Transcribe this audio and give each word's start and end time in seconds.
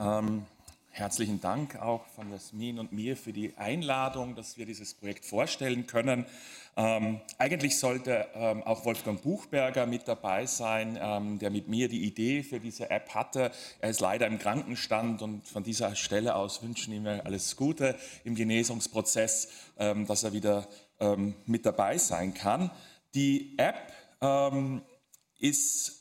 Ähm, 0.00 0.46
herzlichen 0.90 1.40
Dank 1.40 1.74
auch 1.82 2.06
von 2.14 2.30
Jasmin 2.30 2.78
und 2.78 2.92
mir 2.92 3.16
für 3.16 3.32
die 3.32 3.56
Einladung, 3.56 4.36
dass 4.36 4.56
wir 4.56 4.64
dieses 4.64 4.94
Projekt 4.94 5.24
vorstellen 5.24 5.88
können. 5.88 6.24
Ähm, 6.76 7.20
eigentlich 7.36 7.78
sollte 7.80 8.28
ähm, 8.34 8.62
auch 8.62 8.84
Wolfgang 8.84 9.20
Buchberger 9.20 9.86
mit 9.86 10.06
dabei 10.06 10.46
sein, 10.46 10.96
ähm, 11.02 11.40
der 11.40 11.50
mit 11.50 11.66
mir 11.66 11.88
die 11.88 12.04
Idee 12.04 12.44
für 12.44 12.60
diese 12.60 12.90
App 12.90 13.12
hatte. 13.12 13.50
Er 13.80 13.90
ist 13.90 13.98
leider 13.98 14.28
im 14.28 14.38
Krankenstand 14.38 15.20
und 15.20 15.48
von 15.48 15.64
dieser 15.64 15.96
Stelle 15.96 16.36
aus 16.36 16.62
wünschen 16.62 17.04
wir 17.04 17.26
alles 17.26 17.56
Gute 17.56 17.96
im 18.22 18.36
Genesungsprozess, 18.36 19.48
ähm, 19.78 20.06
dass 20.06 20.22
er 20.22 20.32
wieder 20.32 20.68
ähm, 21.00 21.34
mit 21.46 21.66
dabei 21.66 21.98
sein 21.98 22.34
kann. 22.34 22.70
Die 23.14 23.58
App 23.58 23.92
ähm, 24.20 24.82
ist 25.40 25.97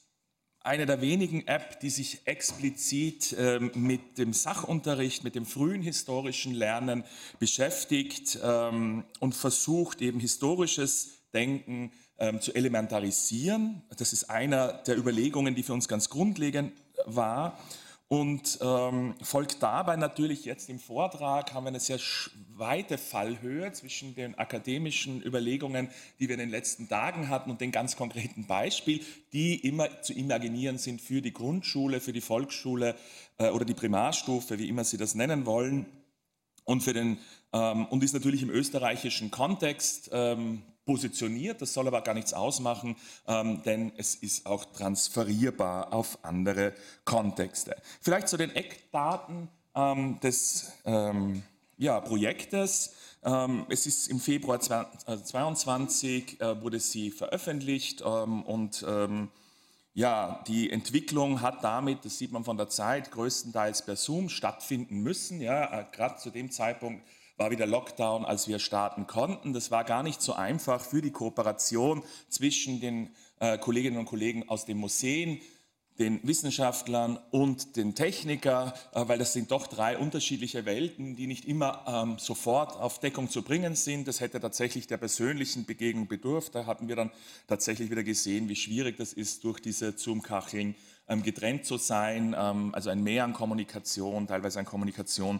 eine 0.67 0.85
der 0.85 1.01
wenigen 1.01 1.47
Apps, 1.47 1.79
die 1.79 1.89
sich 1.89 2.21
explizit 2.25 3.35
ähm, 3.39 3.71
mit 3.73 4.17
dem 4.17 4.33
Sachunterricht, 4.33 5.23
mit 5.23 5.35
dem 5.35 5.45
frühen 5.45 5.81
historischen 5.81 6.53
Lernen 6.53 7.03
beschäftigt 7.39 8.37
ähm, 8.43 9.05
und 9.19 9.33
versucht 9.33 10.01
eben 10.01 10.19
historisches 10.19 11.29
Denken 11.33 11.91
ähm, 12.19 12.41
zu 12.41 12.53
elementarisieren. 12.53 13.81
Das 13.97 14.11
ist 14.11 14.29
einer 14.29 14.73
der 14.73 14.97
Überlegungen, 14.97 15.55
die 15.55 15.63
für 15.63 15.73
uns 15.73 15.87
ganz 15.87 16.09
grundlegend 16.09 16.73
war 17.05 17.57
und 18.09 18.59
ähm, 18.61 19.15
folgt 19.21 19.61
dabei 19.61 19.97
natürlich 19.97 20.45
jetzt 20.45 20.69
im 20.69 20.79
Vortrag, 20.79 21.53
haben 21.53 21.65
wir 21.65 21.69
eine 21.69 21.81
sehr 21.81 21.99
weite 22.55 22.97
Fallhöhe 22.97 23.73
zwischen 23.73 24.15
den 24.15 24.35
akademischen 24.35 25.21
Überlegungen, 25.21 25.89
die 26.19 26.29
wir 26.29 26.35
in 26.35 26.39
den 26.39 26.49
letzten 26.49 26.87
Tagen 26.87 27.27
hatten 27.27 27.51
und 27.51 27.59
den 27.59 27.73
ganz 27.73 27.97
konkreten 27.97 28.47
Beispiel, 28.47 29.03
die 29.33 29.55
immer 29.55 30.01
zu 30.01 30.13
imaginieren 30.13 30.77
sind 30.77 31.01
für 31.01 31.21
die 31.21 31.33
Grundschule, 31.33 31.99
für 31.99 32.13
die 32.13 32.21
Volksschule 32.21 32.95
äh, 33.39 33.49
oder 33.49 33.65
die 33.65 33.73
Primarstufe, 33.73 34.57
wie 34.57 34.69
immer 34.69 34.85
Sie 34.85 34.97
das 34.97 35.13
nennen 35.13 35.45
wollen. 35.45 35.85
Und, 36.63 36.83
für 36.83 36.93
den, 36.93 37.17
ähm, 37.51 37.87
und 37.87 38.03
ist 38.03 38.13
natürlich 38.13 38.41
im 38.41 38.49
österreichischen 38.49 39.31
Kontext 39.31 40.09
ähm, 40.13 40.63
positioniert. 40.87 41.61
Das 41.61 41.73
soll 41.73 41.85
aber 41.87 42.01
gar 42.01 42.15
nichts 42.15 42.33
ausmachen, 42.33 42.95
ähm, 43.27 43.61
denn 43.63 43.91
es 43.97 44.15
ist 44.15 44.47
auch 44.47 44.65
transferierbar 44.65 45.93
auf 45.93 46.17
andere 46.23 46.73
Kontexte. 47.05 47.75
Vielleicht 48.01 48.29
zu 48.29 48.37
den 48.37 48.55
Eckdaten 48.55 49.49
ähm, 49.75 50.19
des 50.21 50.71
ähm, 50.85 51.43
ja, 51.77 51.99
Projektes. 51.99 52.93
Ähm, 53.23 53.65
es 53.69 53.85
ist 53.85 54.07
im 54.07 54.19
Februar 54.19 54.59
2022 54.59 56.41
äh, 56.41 56.61
wurde 56.61 56.79
sie 56.79 57.11
veröffentlicht 57.11 58.01
ähm, 58.01 58.43
und 58.43 58.83
ähm, 58.87 59.29
ja, 59.93 60.43
die 60.47 60.69
Entwicklung 60.69 61.41
hat 61.41 61.63
damit, 61.63 62.05
das 62.05 62.17
sieht 62.17 62.31
man 62.31 62.43
von 62.43 62.55
der 62.55 62.69
Zeit, 62.69 63.11
größtenteils 63.11 63.83
per 63.83 63.95
Zoom 63.95 64.29
stattfinden 64.29 65.01
müssen. 65.01 65.41
Ja, 65.41 65.81
äh, 65.81 65.85
gerade 65.91 66.17
zu 66.17 66.29
dem 66.29 66.49
Zeitpunkt 66.51 67.03
war 67.37 67.51
wieder 67.51 67.67
Lockdown, 67.67 68.25
als 68.25 68.47
wir 68.47 68.59
starten 68.59 69.07
konnten. 69.07 69.53
Das 69.53 69.71
war 69.71 69.83
gar 69.83 70.03
nicht 70.03 70.21
so 70.21 70.33
einfach 70.33 70.83
für 70.83 71.01
die 71.01 71.11
Kooperation 71.11 72.03
zwischen 72.29 72.81
den 72.81 73.11
äh, 73.39 73.57
Kolleginnen 73.59 73.97
und 73.97 74.05
Kollegen 74.05 74.49
aus 74.49 74.65
den 74.65 74.77
Museen, 74.77 75.39
den 75.99 76.19
Wissenschaftlern 76.27 77.19
und 77.31 77.75
den 77.75 77.95
Techniker, 77.95 78.73
äh, 78.93 79.07
weil 79.07 79.19
das 79.19 79.33
sind 79.33 79.51
doch 79.51 79.67
drei 79.67 79.97
unterschiedliche 79.97 80.65
Welten, 80.65 81.15
die 81.15 81.27
nicht 81.27 81.45
immer 81.45 81.83
ähm, 81.87 82.17
sofort 82.17 82.75
auf 82.75 82.99
Deckung 82.99 83.29
zu 83.29 83.43
bringen 83.43 83.75
sind. 83.75 84.07
Das 84.07 84.19
hätte 84.19 84.39
tatsächlich 84.39 84.87
der 84.87 84.97
persönlichen 84.97 85.65
Begegnung 85.65 86.07
bedurft. 86.07 86.55
Da 86.55 86.65
hatten 86.65 86.87
wir 86.87 86.95
dann 86.95 87.11
tatsächlich 87.47 87.91
wieder 87.91 88.03
gesehen, 88.03 88.49
wie 88.49 88.55
schwierig 88.55 88.97
das 88.97 89.13
ist, 89.13 89.43
durch 89.43 89.59
diese 89.59 89.95
Zoom-Kacheln 89.95 90.75
ähm, 91.07 91.21
getrennt 91.21 91.65
zu 91.65 91.77
sein. 91.77 92.35
Ähm, 92.37 92.73
also 92.73 92.89
ein 92.89 93.03
Mehr 93.03 93.23
an 93.23 93.33
Kommunikation, 93.33 94.27
teilweise 94.27 94.59
an 94.59 94.65
Kommunikation 94.65 95.39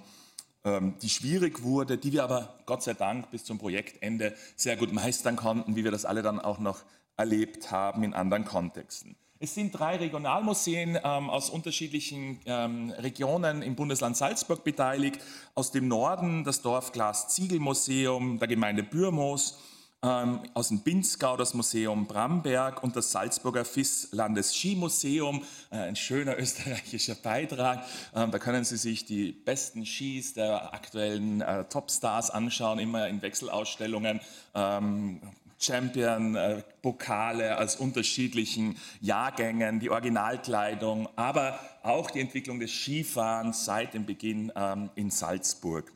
die 1.02 1.10
schwierig 1.10 1.64
wurde, 1.64 1.98
die 1.98 2.14
wir 2.14 2.23
aber 2.23 2.56
Gott 2.66 2.83
sei 2.83 2.94
Dank 2.94 3.32
bis 3.32 3.44
zum 3.45 3.58
Projektende 3.58 4.36
sehr 4.55 4.76
gut 4.76 4.92
meistern 4.92 5.36
konnten, 5.36 5.76
wie 5.76 5.83
wir 5.83 5.92
das 5.92 6.05
alle 6.05 6.22
dann 6.22 6.39
auch 6.39 6.60
noch 6.60 6.82
erlebt 7.16 7.72
haben 7.72 8.04
in 8.04 8.14
anderen 8.14 8.45
Kontexten. 8.45 9.16
Es 9.39 9.54
sind 9.54 9.72
drei 9.72 9.98
Regionalmuseen 9.98 10.98
ähm, 11.04 11.30
aus 11.30 11.52
unterschiedlichen 11.52 12.39
ähm, 12.45 12.89
Regionen 12.98 13.61
im 13.61 13.76
Bundesland 13.76 14.17
Salzburg 14.17 14.64
beteiligt. 14.64 15.20
Aus 15.54 15.72
dem 15.72 15.88
Norden 15.88 16.44
das 16.44 16.64
Dorf 16.64 16.92
Glas 16.92 17.27
Ziegelmuseum 17.30 18.39
der 18.39 18.48
Gemeinde 18.48 18.82
Bürmoos, 18.82 19.60
ähm, 20.03 20.41
aus 20.53 20.67
dem 20.69 20.81
Binzgau 20.81 21.37
das 21.37 21.53
Museum 21.53 22.05
Bramberg 22.05 22.83
und 22.83 22.95
das 22.95 23.11
Salzburger 23.11 23.65
FIS 23.65 24.09
Landesskimuseum. 24.11 25.43
Äh, 25.71 25.77
ein 25.77 25.95
schöner 25.95 26.37
österreichischer 26.37 27.15
Beitrag. 27.15 27.83
Ähm, 28.15 28.31
da 28.31 28.37
können 28.39 28.63
Sie 28.63 28.77
sich 28.77 29.05
die 29.05 29.31
besten 29.31 29.85
Skis 29.85 30.33
der 30.33 30.73
aktuellen 30.73 31.41
äh, 31.41 31.65
Topstars 31.65 32.30
anschauen, 32.30 32.80
immer 32.80 33.08
in 33.08 33.21
Wechselausstellungen. 33.21 34.19
Ähm, 34.53 35.21
Champion-Pokale 35.59 37.49
äh, 37.49 37.53
aus 37.53 37.77
unterschiedlichen 37.77 38.77
Jahrgängen, 39.02 39.79
die 39.79 39.89
Originalkleidung, 39.89 41.09
aber 41.15 41.59
auch 41.81 42.11
die 42.11 42.19
Entwicklung 42.19 42.59
des 42.59 42.71
Skifahrens 42.71 43.65
seit 43.65 43.95
dem 43.95 44.05
Beginn 44.05 44.52
ähm, 44.55 44.91
in 44.93 45.09
Salzburg. 45.09 45.91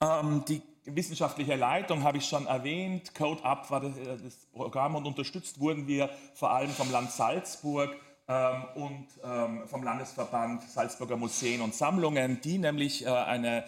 Ähm, 0.00 0.44
die 0.48 0.62
wissenschaftliche 0.94 1.54
Leitung 1.56 2.02
habe 2.02 2.18
ich 2.18 2.26
schon 2.26 2.46
erwähnt. 2.46 3.14
Code 3.14 3.44
Up 3.44 3.70
war 3.70 3.80
das, 3.80 3.96
äh, 3.96 4.16
das, 4.22 4.46
Programm 4.52 4.94
und 4.94 5.06
unterstützt 5.06 5.60
wurden 5.60 5.86
wir 5.86 6.10
vor 6.34 6.50
allem 6.50 6.70
vom 6.70 6.90
Land 6.90 7.10
Salzburg 7.10 7.94
ähm, 8.28 8.64
und 8.74 9.06
ähm, 9.24 9.68
vom 9.68 9.82
Landesverband 9.82 10.62
Salzburger 10.62 11.16
Museen 11.16 11.60
und 11.60 11.74
Sammlungen, 11.74 12.40
die 12.42 12.58
nämlich 12.58 13.06
äh, 13.06 13.08
eine 13.08 13.64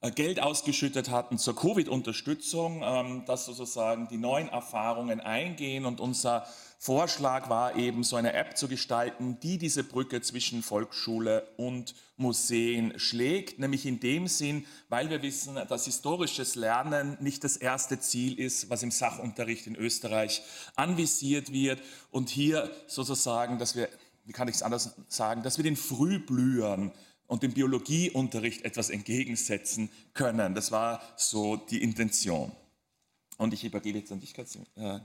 äh, 0.00 0.10
Geld 0.10 0.42
ausgeschüttet 0.42 1.10
hatten 1.10 1.36
zur 1.36 1.54
Covid-Unterstützung, 1.54 2.82
ähm, 2.82 3.24
dass 3.26 3.44
sozusagen 3.44 4.08
die 4.08 4.16
neuen 4.16 4.48
Erfahrungen 4.48 5.20
eingehen 5.20 5.84
und 5.84 6.00
unser 6.00 6.46
Vorschlag 6.82 7.50
war 7.50 7.76
eben, 7.76 8.04
so 8.04 8.16
eine 8.16 8.32
App 8.32 8.56
zu 8.56 8.66
gestalten, 8.66 9.38
die 9.42 9.58
diese 9.58 9.84
Brücke 9.84 10.22
zwischen 10.22 10.62
Volksschule 10.62 11.46
und 11.58 11.94
Museen 12.16 12.98
schlägt, 12.98 13.58
nämlich 13.58 13.84
in 13.84 14.00
dem 14.00 14.26
Sinn, 14.28 14.64
weil 14.88 15.10
wir 15.10 15.20
wissen, 15.20 15.56
dass 15.68 15.84
historisches 15.84 16.54
Lernen 16.54 17.18
nicht 17.20 17.44
das 17.44 17.58
erste 17.58 18.00
Ziel 18.00 18.40
ist, 18.40 18.70
was 18.70 18.82
im 18.82 18.90
Sachunterricht 18.90 19.66
in 19.66 19.76
Österreich 19.76 20.40
anvisiert 20.74 21.52
wird 21.52 21.82
und 22.10 22.30
hier 22.30 22.70
sozusagen, 22.86 23.58
dass 23.58 23.76
wir, 23.76 23.90
wie 24.24 24.32
kann 24.32 24.48
ich 24.48 24.54
es 24.54 24.62
anders 24.62 24.94
sagen, 25.08 25.42
dass 25.42 25.58
wir 25.58 25.64
den 25.64 25.76
Frühblühern 25.76 26.92
und 27.26 27.42
dem 27.42 27.52
Biologieunterricht 27.52 28.64
etwas 28.64 28.88
entgegensetzen 28.88 29.90
können. 30.14 30.54
Das 30.54 30.72
war 30.72 31.02
so 31.18 31.56
die 31.56 31.82
Intention. 31.82 32.52
Und 33.36 33.52
ich 33.52 33.64
übergebe 33.64 33.98
jetzt 33.98 34.12
an 34.12 34.20
dich, 34.20 34.32
Katrin. 34.32 34.64
Äh, 34.76 35.00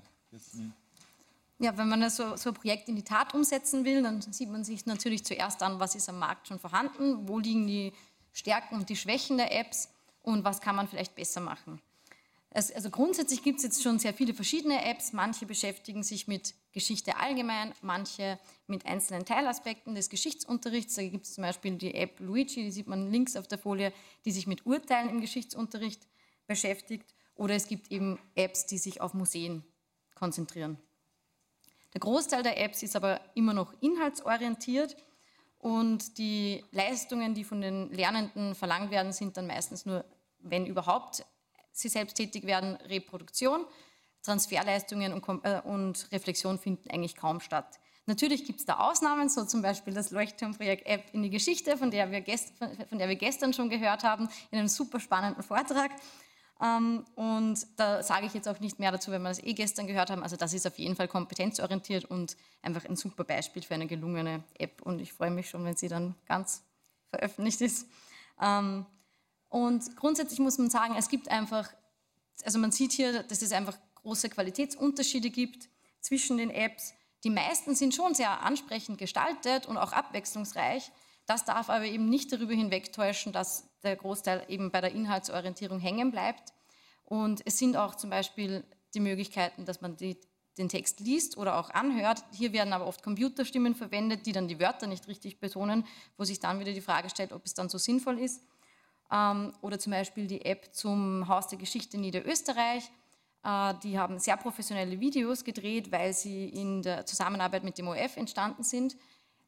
ja, 1.60 1.78
wenn 1.78 1.88
man 1.88 2.10
so, 2.10 2.36
so 2.36 2.50
ein 2.50 2.54
Projekt 2.56 2.90
in 2.90 2.96
die 2.96 3.04
Tat 3.04 3.34
umsetzen 3.34 3.86
will, 3.86 4.04
dann 4.04 4.22
sieht 4.22 4.50
man 4.50 4.64
sich 4.64 4.86
natürlich 4.86 5.24
zuerst 5.24 5.64
an, 5.64 5.80
was 5.80 5.96
ist 5.96 6.10
am 6.10 6.20
Markt 6.20 6.48
schon 6.48 6.60
vorhanden, 6.60 7.28
wo 7.28 7.40
liegen 7.40 7.66
die 7.66 7.94
Stärken 8.34 8.76
und 8.76 8.90
die 8.90 8.98
Schwächen 8.98 9.38
der 9.38 9.58
Apps 9.58 9.90
und 10.22 10.44
was 10.44 10.60
kann 10.60 10.76
man 10.76 10.88
vielleicht 10.88 11.16
besser 11.16 11.40
machen. 11.40 11.82
Also 12.56 12.90
grundsätzlich 12.90 13.44
gibt 13.44 13.58
es 13.58 13.64
jetzt 13.64 13.84
schon 13.84 14.00
sehr 14.00 14.14
viele 14.14 14.34
verschiedene 14.34 14.86
Apps. 14.86 15.12
Manche 15.12 15.46
beschäftigen 15.46 16.04
sich 16.04 16.30
mit 16.30 16.54
Geschichte 16.72 17.18
allgemein, 17.18 17.74
manche 17.82 18.40
mit 18.68 18.86
einzelnen 18.86 19.26
Teilaspekten 19.26 19.94
des 19.94 20.10
Geschichtsunterrichts. 20.10 20.96
Da 20.96 21.02
gibt 21.04 21.26
es 21.26 21.34
zum 21.34 21.42
Beispiel 21.42 21.76
die 21.76 21.94
App 21.94 22.18
Luigi, 22.22 22.64
die 22.64 22.72
sieht 22.72 22.88
man 22.88 23.12
links 23.12 23.36
auf 23.36 23.46
der 23.48 23.58
Folie, 23.58 23.92
die 24.24 24.32
sich 24.32 24.48
mit 24.48 24.66
Urteilen 24.66 25.10
im 25.10 25.20
Geschichtsunterricht 25.20 26.08
beschäftigt. 26.48 27.14
Oder 27.36 27.56
es 27.56 27.68
gibt 27.68 27.92
eben 27.92 28.20
Apps, 28.36 28.66
die 28.66 28.78
sich 28.78 29.02
auf 29.02 29.14
Museen 29.14 29.66
konzentrieren. 30.14 30.78
Der 31.96 32.02
Großteil 32.02 32.44
der 32.44 32.62
Apps 32.62 32.84
ist 32.84 32.98
aber 32.98 33.22
immer 33.36 33.54
noch 33.54 33.74
inhaltsorientiert 33.80 34.98
und 35.60 36.18
die 36.18 36.64
Leistungen, 36.72 37.34
die 37.34 37.46
von 37.46 37.62
den 37.62 37.90
Lernenden 37.90 38.54
verlangt 38.54 38.92
werden, 38.92 39.14
sind 39.14 39.38
dann 39.38 39.48
meistens 39.48 39.86
nur, 39.86 40.04
wenn 40.40 40.66
überhaupt 40.66 41.26
sie 41.72 41.88
selbst 41.88 42.16
tätig 42.16 42.46
werden, 42.46 42.76
Reproduktion. 42.88 43.66
Transferleistungen 44.24 45.14
und, 45.14 45.46
äh, 45.46 45.62
und 45.64 46.12
Reflexion 46.12 46.60
finden 46.60 46.90
eigentlich 46.90 47.16
kaum 47.16 47.40
statt. 47.40 47.80
Natürlich 48.08 48.44
gibt 48.44 48.60
es 48.60 48.66
da 48.66 48.80
Ausnahmen, 48.80 49.30
so 49.30 49.46
zum 49.46 49.62
Beispiel 49.62 49.94
das 49.94 50.12
Leuchtturmprojekt 50.12 50.86
App 50.86 51.06
in 51.14 51.24
die 51.24 51.30
Geschichte, 51.30 51.78
von 51.78 51.92
der, 51.92 52.12
wir 52.12 52.22
gest, 52.22 52.54
von 52.90 52.98
der 52.98 53.08
wir 53.08 53.16
gestern 53.16 53.54
schon 53.54 53.70
gehört 53.70 54.04
haben, 54.04 54.28
in 54.52 54.60
einem 54.60 54.68
super 54.68 55.00
spannenden 55.00 55.44
Vortrag. 55.44 55.92
Ähm, 56.62 57.04
und 57.16 57.68
da 57.76 58.02
sage 58.02 58.28
ich 58.28 58.34
jetzt 58.34 58.48
auch 58.48 58.60
nicht 58.60 58.80
mehr 58.80 58.92
dazu, 58.92 59.12
wenn 59.12 59.22
wir 59.22 59.30
das 59.30 59.44
eh 59.44 59.54
gestern 59.54 59.88
gehört 59.88 60.10
haben. 60.10 60.24
Also 60.24 60.38
das 60.38 60.54
ist 60.54 60.66
auf 60.66 60.78
jeden 60.78 60.96
Fall 60.96 61.08
kompetenzorientiert 61.08 62.06
und 62.06 62.38
einfach 62.62 62.86
ein 62.86 62.96
super 62.96 63.24
Beispiel 63.24 63.62
für 63.62 63.74
eine 63.74 63.88
gelungene 63.88 64.44
App. 64.58 64.82
Und 64.82 65.00
ich 65.00 65.14
freue 65.14 65.32
mich 65.32 65.50
schon, 65.50 65.66
wenn 65.66 65.76
sie 65.76 65.90
dann 65.90 66.16
ganz 66.28 66.64
veröffentlicht 67.10 67.62
ist. 67.62 67.88
Ähm, 68.42 68.86
und 69.50 69.96
grundsätzlich 69.96 70.40
muss 70.40 70.58
man 70.58 70.70
sagen, 70.70 70.96
es 70.98 71.10
gibt 71.10 71.30
einfach, 71.30 71.70
also 72.44 72.60
man 72.60 72.72
sieht 72.72 72.94
hier, 72.94 73.24
dass 73.24 73.42
es 73.42 73.52
einfach 73.52 73.78
große 73.96 74.30
Qualitätsunterschiede 74.30 75.30
gibt 75.30 75.70
zwischen 76.00 76.38
den 76.38 76.50
Apps. 76.50 76.94
Die 77.24 77.30
meisten 77.30 77.76
sind 77.76 77.96
schon 77.96 78.14
sehr 78.14 78.44
ansprechend 78.44 78.98
gestaltet 78.98 79.66
und 79.66 79.78
auch 79.78 79.92
abwechslungsreich. 79.92 80.92
Das 81.26 81.44
darf 81.44 81.70
aber 81.70 81.86
eben 81.86 82.08
nicht 82.08 82.32
darüber 82.32 82.54
hinwegtäuschen, 82.54 83.34
dass 83.34 83.68
der 83.86 83.96
Großteil 83.96 84.44
eben 84.50 84.72
bei 84.72 84.82
der 84.82 84.92
Inhaltsorientierung 84.92 85.80
hängen 85.80 86.12
bleibt. 86.12 86.54
Und 87.06 87.42
es 87.46 87.58
sind 87.58 87.78
auch 87.78 87.96
zum 87.96 88.10
Beispiel 88.10 88.64
die 88.94 89.00
Möglichkeiten, 89.00 89.66
dass 89.66 89.82
man 89.82 89.96
die, 89.96 90.18
den 90.58 90.70
Text 90.70 91.00
liest 91.00 91.38
oder 91.38 91.58
auch 91.58 91.70
anhört. 91.70 92.24
Hier 92.32 92.52
werden 92.54 92.74
aber 92.74 92.88
oft 92.88 93.04
Computerstimmen 93.04 93.76
verwendet, 93.76 94.26
die 94.26 94.32
dann 94.32 94.48
die 94.48 94.60
Wörter 94.60 94.88
nicht 94.88 95.08
richtig 95.08 95.40
betonen, 95.40 95.86
wo 96.18 96.24
sich 96.24 96.40
dann 96.40 96.60
wieder 96.60 96.74
die 96.74 96.82
Frage 96.82 97.10
stellt, 97.10 97.32
ob 97.32 97.46
es 97.46 97.54
dann 97.54 97.70
so 97.70 97.78
sinnvoll 97.78 98.20
ist. 98.20 98.42
Ähm, 99.12 99.54
oder 99.62 99.78
zum 99.78 99.92
Beispiel 99.92 100.28
die 100.28 100.44
App 100.44 100.74
zum 100.74 101.28
Haus 101.28 101.48
der 101.48 101.60
Geschichte 101.60 101.98
Niederösterreich. 101.98 102.90
Äh, 103.44 103.74
die 103.84 104.00
haben 104.00 104.20
sehr 104.20 104.38
professionelle 104.38 105.00
Videos 105.00 105.44
gedreht, 105.44 105.92
weil 105.92 106.14
sie 106.14 106.50
in 106.50 106.82
der 106.82 107.06
Zusammenarbeit 107.06 107.64
mit 107.64 107.78
dem 107.78 107.88
OF 107.88 108.18
entstanden 108.18 108.64
sind. 108.64 108.98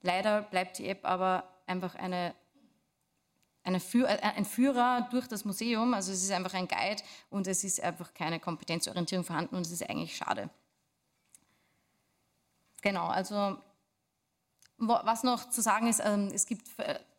Leider 0.01 0.44
bleibt 0.44 0.78
die 0.78 0.88
App 0.88 1.04
aber 1.04 1.44
einfach 1.66 1.95
eine, 1.95 2.36
eine 3.68 3.80
Führ 3.80 4.08
äh, 4.10 4.19
ein 4.22 4.46
Führer 4.46 5.08
durch 5.12 5.28
das 5.28 5.46
Museum. 5.46 5.94
Also 5.94 6.12
es 6.12 6.24
ist 6.24 6.31
einfach 6.31 6.54
ein 6.54 6.68
Guide 6.68 7.04
und 7.30 7.48
es 7.48 7.64
ist 7.64 7.81
einfach 7.81 8.14
keine 8.14 8.40
Kompetenzorientierung 8.40 9.25
vorhanden 9.25 9.56
und 9.56 9.66
es 9.66 9.72
ist 9.72 9.88
eigentlich 9.88 10.16
schade. 10.16 10.50
Genau, 12.81 13.08
also 13.08 13.58
was 14.78 15.24
noch 15.24 15.50
zu 15.50 15.62
sagen 15.62 15.88
ist, 15.88 16.02
ähm, 16.04 16.30
es 16.34 16.46
gibt 16.46 16.68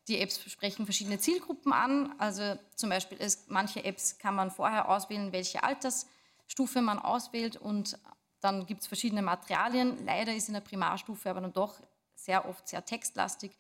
die 0.06 0.20
Apps 0.20 0.40
sprechen 0.50 0.86
verschiedene 0.86 1.18
Zielgruppen 1.18 1.72
an. 1.72 2.14
Also 2.18 2.58
zum 2.74 2.88
Beispiel 2.88 3.18
ist, 3.18 3.50
manche 3.50 3.84
Apps 3.84 4.18
kann 4.18 4.34
man 4.34 4.50
vorher 4.50 4.88
auswählen, 4.88 5.32
welche 5.32 5.62
Altersstufe 5.62 6.80
man 6.80 6.98
auswählt 6.98 7.56
und 7.56 7.98
dann 8.40 8.64
gibt 8.66 8.82
es 8.82 8.86
verschiedene 8.86 9.20
Materialien. 9.20 10.04
Leider 10.06 10.34
ist 10.34 10.48
in 10.48 10.54
der 10.54 10.60
Primarstufe 10.60 11.28
aber 11.28 11.40
dann 11.40 11.52
doch 11.52 11.74
sehr 12.14 12.48
oft 12.48 12.66
sehr 12.68 12.84
textlastig. 12.84 13.52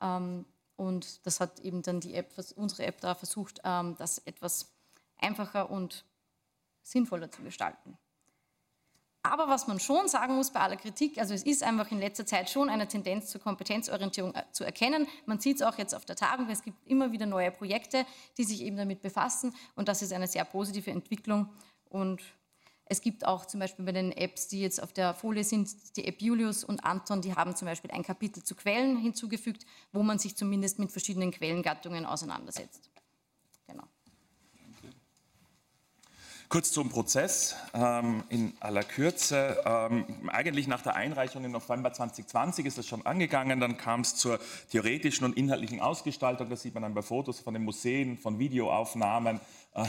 Ähm, 0.00 0.44
und 0.78 1.26
das 1.26 1.40
hat 1.40 1.58
eben 1.60 1.82
dann 1.82 1.98
die 2.00 2.14
App, 2.14 2.32
unsere 2.54 2.86
App 2.86 3.00
da 3.00 3.14
versucht, 3.14 3.60
ähm, 3.64 3.96
das 3.98 4.18
etwas 4.18 4.72
einfacher 5.16 5.70
und 5.70 6.04
sinnvoller 6.82 7.30
zu 7.30 7.42
gestalten. 7.42 7.98
Aber 9.24 9.48
was 9.48 9.66
man 9.66 9.80
schon 9.80 10.06
sagen 10.06 10.36
muss 10.36 10.52
bei 10.52 10.60
aller 10.60 10.76
Kritik, 10.76 11.18
also 11.18 11.34
es 11.34 11.42
ist 11.42 11.64
einfach 11.64 11.90
in 11.90 11.98
letzter 11.98 12.24
Zeit 12.24 12.48
schon 12.48 12.70
eine 12.70 12.86
Tendenz 12.86 13.28
zur 13.30 13.40
Kompetenzorientierung 13.40 14.32
äh, 14.36 14.44
zu 14.52 14.62
erkennen. 14.62 15.08
Man 15.26 15.40
sieht 15.40 15.56
es 15.56 15.62
auch 15.62 15.76
jetzt 15.78 15.94
auf 15.96 16.04
der 16.04 16.14
Tagung, 16.14 16.48
es 16.48 16.62
gibt 16.62 16.86
immer 16.86 17.10
wieder 17.10 17.26
neue 17.26 17.50
Projekte, 17.50 18.06
die 18.38 18.44
sich 18.44 18.62
eben 18.62 18.76
damit 18.76 19.02
befassen 19.02 19.54
und 19.74 19.88
das 19.88 20.00
ist 20.00 20.12
eine 20.12 20.28
sehr 20.28 20.44
positive 20.44 20.92
Entwicklung. 20.92 21.52
Und 21.90 22.22
es 22.88 23.00
gibt 23.00 23.26
auch 23.26 23.46
zum 23.46 23.60
Beispiel 23.60 23.84
bei 23.84 23.92
den 23.92 24.12
Apps, 24.12 24.48
die 24.48 24.60
jetzt 24.60 24.82
auf 24.82 24.92
der 24.92 25.14
Folie 25.14 25.44
sind, 25.44 25.96
die 25.96 26.06
App 26.06 26.20
Julius 26.20 26.64
und 26.64 26.84
Anton, 26.84 27.20
die 27.20 27.34
haben 27.34 27.54
zum 27.54 27.66
Beispiel 27.66 27.90
ein 27.90 28.02
Kapitel 28.02 28.42
zu 28.42 28.54
Quellen 28.54 28.96
hinzugefügt, 28.96 29.64
wo 29.92 30.02
man 30.02 30.18
sich 30.18 30.36
zumindest 30.36 30.78
mit 30.78 30.90
verschiedenen 30.90 31.30
Quellengattungen 31.30 32.06
auseinandersetzt. 32.06 32.90
Kurz 36.50 36.72
zum 36.72 36.88
Prozess 36.88 37.56
ähm, 37.74 38.24
in 38.30 38.54
aller 38.60 38.82
Kürze. 38.82 39.62
Ähm, 39.66 40.06
eigentlich 40.28 40.66
nach 40.66 40.80
der 40.80 40.94
Einreichung 40.94 41.44
im 41.44 41.52
November 41.52 41.92
2020 41.92 42.64
ist 42.64 42.78
das 42.78 42.86
schon 42.86 43.04
angegangen. 43.04 43.60
Dann 43.60 43.76
kam 43.76 44.00
es 44.00 44.16
zur 44.16 44.40
theoretischen 44.70 45.26
und 45.26 45.36
inhaltlichen 45.36 45.78
Ausgestaltung. 45.78 46.48
Das 46.48 46.62
sieht 46.62 46.72
man 46.72 46.84
dann 46.84 46.94
bei 46.94 47.02
Fotos 47.02 47.38
von 47.38 47.52
den 47.52 47.64
Museen, 47.64 48.16
von 48.16 48.38
Videoaufnahmen 48.38 49.40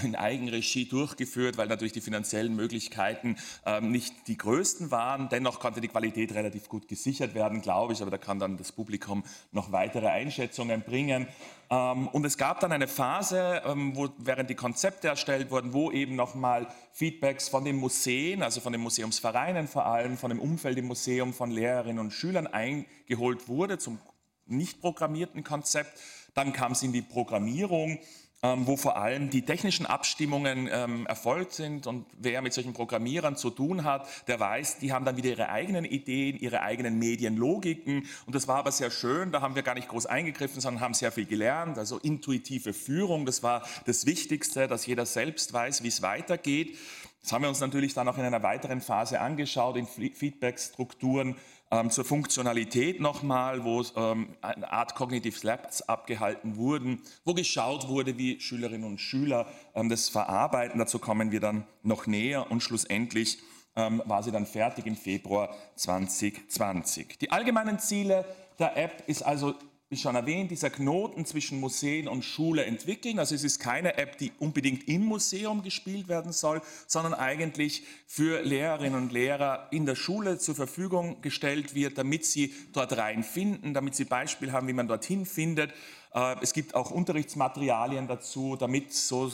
in 0.04 0.16
Eigenregie 0.16 0.86
durchgeführt, 0.86 1.58
weil 1.58 1.68
natürlich 1.68 1.94
die 1.94 2.02
finanziellen 2.02 2.56
Möglichkeiten 2.56 3.38
ähm, 3.66 3.92
nicht 3.92 4.28
die 4.28 4.38
größten 4.38 4.92
waren. 4.92 5.30
Dennoch 5.30 5.60
konnte 5.60 5.82
die 5.82 5.88
Qualität 5.88 6.34
relativ 6.34 6.70
gut 6.70 6.88
gesichert 6.88 7.34
werden, 7.34 7.62
glaube 7.62 7.94
ich. 7.94 8.02
Aber 8.02 8.12
da 8.12 8.18
kann 8.18 8.40
dann 8.40 8.58
das 8.58 8.72
Publikum 8.72 9.24
noch 9.52 9.72
weitere 9.72 10.08
Einschätzungen 10.08 10.82
bringen. 10.82 11.28
Ähm, 11.70 12.08
und 12.08 12.26
es 12.26 12.38
gab 12.38 12.60
dann 12.60 12.72
eine 12.72 12.88
Phase, 12.88 13.62
ähm, 13.66 13.96
wo, 13.96 14.10
während 14.18 14.50
die 14.50 14.56
Konzepte 14.56 15.08
erstellt 15.08 15.52
wurden, 15.52 15.74
wo 15.74 15.92
eben 15.92 16.16
nochmal 16.16 16.68
Feedbacks 16.92 17.50
von 17.50 17.66
den 17.66 17.76
Museen, 17.76 18.44
also 18.44 18.62
von 18.62 18.72
den 18.72 18.82
Museumsvereinen 18.82 19.68
vor 19.68 19.86
allem, 19.86 20.18
von 20.18 20.30
dem 20.30 20.40
Umfeld 20.40 20.78
im 20.78 20.86
Museum, 20.86 21.34
von 21.34 21.52
Lehrerinnen 21.52 22.00
und 22.00 22.12
Schülern 22.12 22.48
eingeholt 22.48 23.48
wurde 23.48 23.78
zum 23.78 24.00
nicht 24.46 24.82
programmierten 24.82 25.44
Konzept. 25.44 26.00
Dann 26.34 26.54
kam 26.54 26.72
es 26.72 26.84
in 26.84 26.92
die 26.92 27.02
Programmierung 27.02 28.00
ähm, 28.42 28.68
wo 28.68 28.78
vor 28.78 28.96
allem 28.98 29.30
die 29.30 29.42
technischen 29.42 29.86
Abstimmungen 29.86 30.70
ähm, 30.72 31.06
erfolgt 31.08 31.54
sind. 31.54 31.88
Und 31.88 32.06
wer 32.18 32.42
mit 32.42 32.54
solchen 32.54 32.74
Programmierern 32.74 33.36
zu 33.36 33.50
tun 33.50 33.84
hat, 33.84 34.08
der 34.28 34.40
weiß, 34.40 34.78
die 34.80 34.94
haben 34.94 35.04
dann 35.04 35.18
wieder 35.18 35.30
ihre 35.30 35.50
eigenen 35.50 35.84
Ideen, 35.84 36.38
ihre 36.40 36.62
eigenen 36.62 36.98
Medienlogiken. 37.00 38.08
Und 38.26 38.36
das 38.36 38.48
war 38.48 38.58
aber 38.58 38.72
sehr 38.72 38.92
schön, 38.92 39.32
da 39.32 39.42
haben 39.42 39.56
wir 39.56 39.64
gar 39.64 39.76
nicht 39.76 39.90
groß 39.90 40.06
eingegriffen, 40.06 40.62
sondern 40.62 40.82
haben 40.82 40.94
sehr 40.94 41.12
viel 41.12 41.26
gelernt. 41.26 41.78
Also 41.78 41.98
intuitive 41.98 42.74
Führung, 42.74 43.26
das 43.26 43.44
war 43.44 43.64
das 43.86 44.06
Wichtigste, 44.06 44.68
dass 44.68 44.86
jeder 44.86 45.06
selbst 45.06 45.52
weiß, 45.52 45.84
wie 45.84 45.90
es 45.90 46.02
weitergeht. 46.02 46.78
Das 47.22 47.34
haben 47.34 47.42
wir 47.42 47.50
uns 47.50 47.60
natürlich 47.60 47.94
dann 47.94 48.08
auch 48.08 48.18
in 48.18 48.24
einer 48.24 48.44
weiteren 48.44 48.80
Phase 48.80 49.20
angeschaut, 49.20 49.76
in 49.76 49.86
Feedback-Strukturen 49.86 51.36
ähm, 51.72 51.92
zur 51.92 52.06
Funktionalität 52.06 53.00
nochmal, 53.00 53.64
wo 53.64 53.84
ähm, 53.96 54.36
eine 54.42 54.72
Art 54.72 54.96
Cognitive 54.96 55.46
Labs 55.46 55.82
abgehalten 55.84 56.56
wurden, 56.56 57.02
wo 57.26 57.34
geschaut 57.34 57.88
wurde, 57.88 58.18
wie 58.18 58.40
Schülerinnen 58.40 58.88
und 58.88 59.00
Schüler 59.00 59.48
ähm, 59.76 59.90
das 59.90 60.10
verarbeiten. 60.10 60.80
Dazu 60.80 61.00
kommen 61.00 61.32
wir 61.32 61.40
dann 61.40 61.66
noch 61.84 62.08
näher 62.08 62.52
und 62.52 62.62
schlussendlich 62.62 63.40
ähm, 63.76 64.02
war 64.06 64.24
sie 64.24 64.32
dann 64.32 64.46
fertig 64.46 64.86
im 64.86 64.96
Februar 64.96 65.56
2020. 65.76 67.18
Die 67.20 67.32
allgemeinen 67.32 67.80
Ziele 67.80 68.26
der 68.58 68.76
App 68.76 69.04
ist 69.08 69.24
also 69.24 69.56
wie 69.90 69.98
schon 69.98 70.16
erwähnt, 70.16 70.52
dieser 70.52 70.70
Knoten 70.70 71.26
zwischen 71.26 71.60
Museen 71.60 72.08
und 72.08 72.24
Schule 72.24 72.64
entwickeln. 72.66 73.18
Also 73.18 73.34
es 73.34 73.44
ist 73.44 73.60
keine 73.60 73.98
App, 73.98 74.20
die 74.20 74.32
unbedingt 74.38 74.88
im 74.88 75.04
Museum 75.04 75.64
gespielt 75.64 76.08
werden 76.08 76.32
soll, 76.32 76.62
sondern 76.86 77.16
eigentlich 77.16 77.84
für 78.06 78.44
Lehrerinnen 78.44 79.02
und 79.02 79.12
Lehrer 79.12 79.68
in 79.72 79.88
der 79.88 79.96
Schule 79.96 80.38
zur 80.38 80.54
Verfügung 80.54 81.22
gestellt 81.22 81.74
wird, 81.74 81.98
damit 81.98 82.24
sie 82.24 82.54
dort 82.72 82.96
reinfinden, 82.96 83.74
damit 83.74 83.96
sie 83.96 84.06
Beispiel 84.06 84.52
haben, 84.52 84.68
wie 84.68 84.74
man 84.74 84.88
dorthin 84.88 85.26
findet. 85.26 85.74
Äh, 86.14 86.36
es 86.42 86.54
gibt 86.54 86.76
auch 86.76 86.92
Unterrichtsmaterialien 86.92 88.08
dazu, 88.08 88.56
damit 88.58 88.94
so 88.94 89.32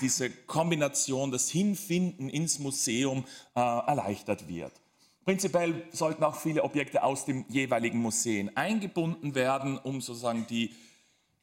diese 0.00 0.30
Kombination, 0.30 1.32
das 1.32 1.50
Hinfinden 1.50 2.28
ins 2.28 2.60
Museum 2.60 3.24
äh, 3.56 3.60
erleichtert 3.60 4.46
wird. 4.46 4.72
Prinzipiell 5.26 5.82
sollten 5.90 6.22
auch 6.22 6.36
viele 6.36 6.62
Objekte 6.62 7.02
aus 7.02 7.24
dem 7.24 7.44
jeweiligen 7.48 7.98
Museen 7.98 8.56
eingebunden 8.56 9.34
werden, 9.34 9.76
um 9.76 10.00
sozusagen 10.00 10.46
die, 10.46 10.72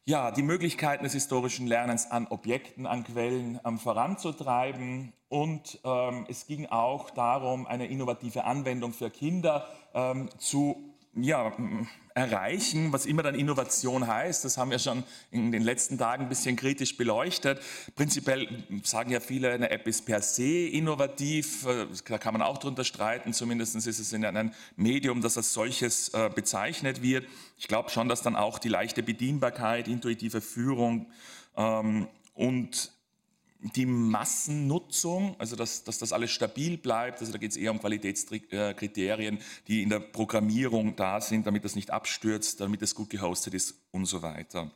ja, 0.06 0.32
die 0.32 0.42
Möglichkeiten 0.42 1.04
des 1.04 1.12
historischen 1.12 1.68
Lernens 1.68 2.10
an 2.10 2.28
Objekten, 2.28 2.86
an 2.86 3.04
Quellen 3.04 3.60
ähm, 3.66 3.78
voranzutreiben. 3.78 5.12
Und 5.28 5.82
ähm, 5.84 6.26
es 6.30 6.48
ging 6.48 6.68
auch 6.68 7.10
darum, 7.10 7.68
eine 7.68 7.88
innovative 7.88 8.46
Anwendung 8.46 8.94
für 8.94 9.10
Kinder 9.10 9.68
ähm, 9.94 10.30
zu 10.38 10.96
ja, 11.14 11.52
erreichen, 12.16 12.94
was 12.94 13.06
immer 13.06 13.24
dann 13.24 13.36
Innovation 13.36 14.08
heißt. 14.08 14.46
Das 14.46 14.58
haben 14.58 14.72
wir 14.72 14.80
schon 14.80 15.04
in 15.32 15.52
den 15.52 15.64
letzten 15.64 15.98
Tagen 15.98 16.24
ein 16.24 16.30
bisschen 16.30 16.56
kritisch 16.56 16.96
beleuchtet. 16.98 17.60
Prinzipiell 17.96 18.64
sagen 18.84 19.12
ja 19.12 19.20
viele, 19.20 19.52
eine 19.52 19.72
App 19.72 19.88
ist 19.88 20.06
per 20.06 20.22
se 20.22 20.68
innovativ. 20.68 21.66
Da 22.08 22.18
kann 22.18 22.34
man 22.34 22.42
auch 22.42 22.58
drunter 22.58 22.84
streiten. 22.84 23.34
Zumindest 23.34 23.76
ist 23.76 23.88
es 23.88 24.14
in 24.14 24.26
einem 24.26 24.52
Medium, 24.76 25.22
das 25.22 25.38
als 25.38 25.54
solches 25.54 26.10
äh, 26.10 26.30
bezeichnet 26.34 27.02
wird. 27.02 27.26
Ich 27.58 27.68
glaube 27.68 27.90
schon, 27.90 28.10
dass 28.10 28.22
dann 28.22 28.36
auch 28.36 28.60
die 28.60 28.70
leichte 28.70 29.02
Bedienbarkeit, 29.02 29.88
intuitive 29.88 30.42
Führung 30.42 31.08
ähm, 31.58 32.08
und 32.34 32.92
die 33.64 33.86
Massennutzung, 33.86 35.36
also 35.40 35.56
dass, 35.56 35.84
dass 35.84 35.98
das 35.98 36.12
alles 36.12 36.32
stabil 36.32 36.78
bleibt, 36.78 37.22
also 37.22 37.32
da 37.32 37.38
geht 37.38 37.52
es 37.52 37.58
eher 37.58 37.72
um 37.72 37.80
Qualitätskriterien, 37.80 39.40
die 39.68 39.82
in 39.82 39.90
der 39.90 40.00
Programmierung 40.00 40.96
da 40.96 41.22
sind, 41.22 41.48
damit 41.48 41.64
das 41.64 41.76
nicht 41.76 41.92
abstürzt, 41.92 42.60
damit 42.60 42.82
es 42.82 42.94
gut 42.94 43.10
gehostet 43.10 43.54
ist 43.54 43.76
und 43.92 44.06
so 44.06 44.22
weiter. 44.22 44.72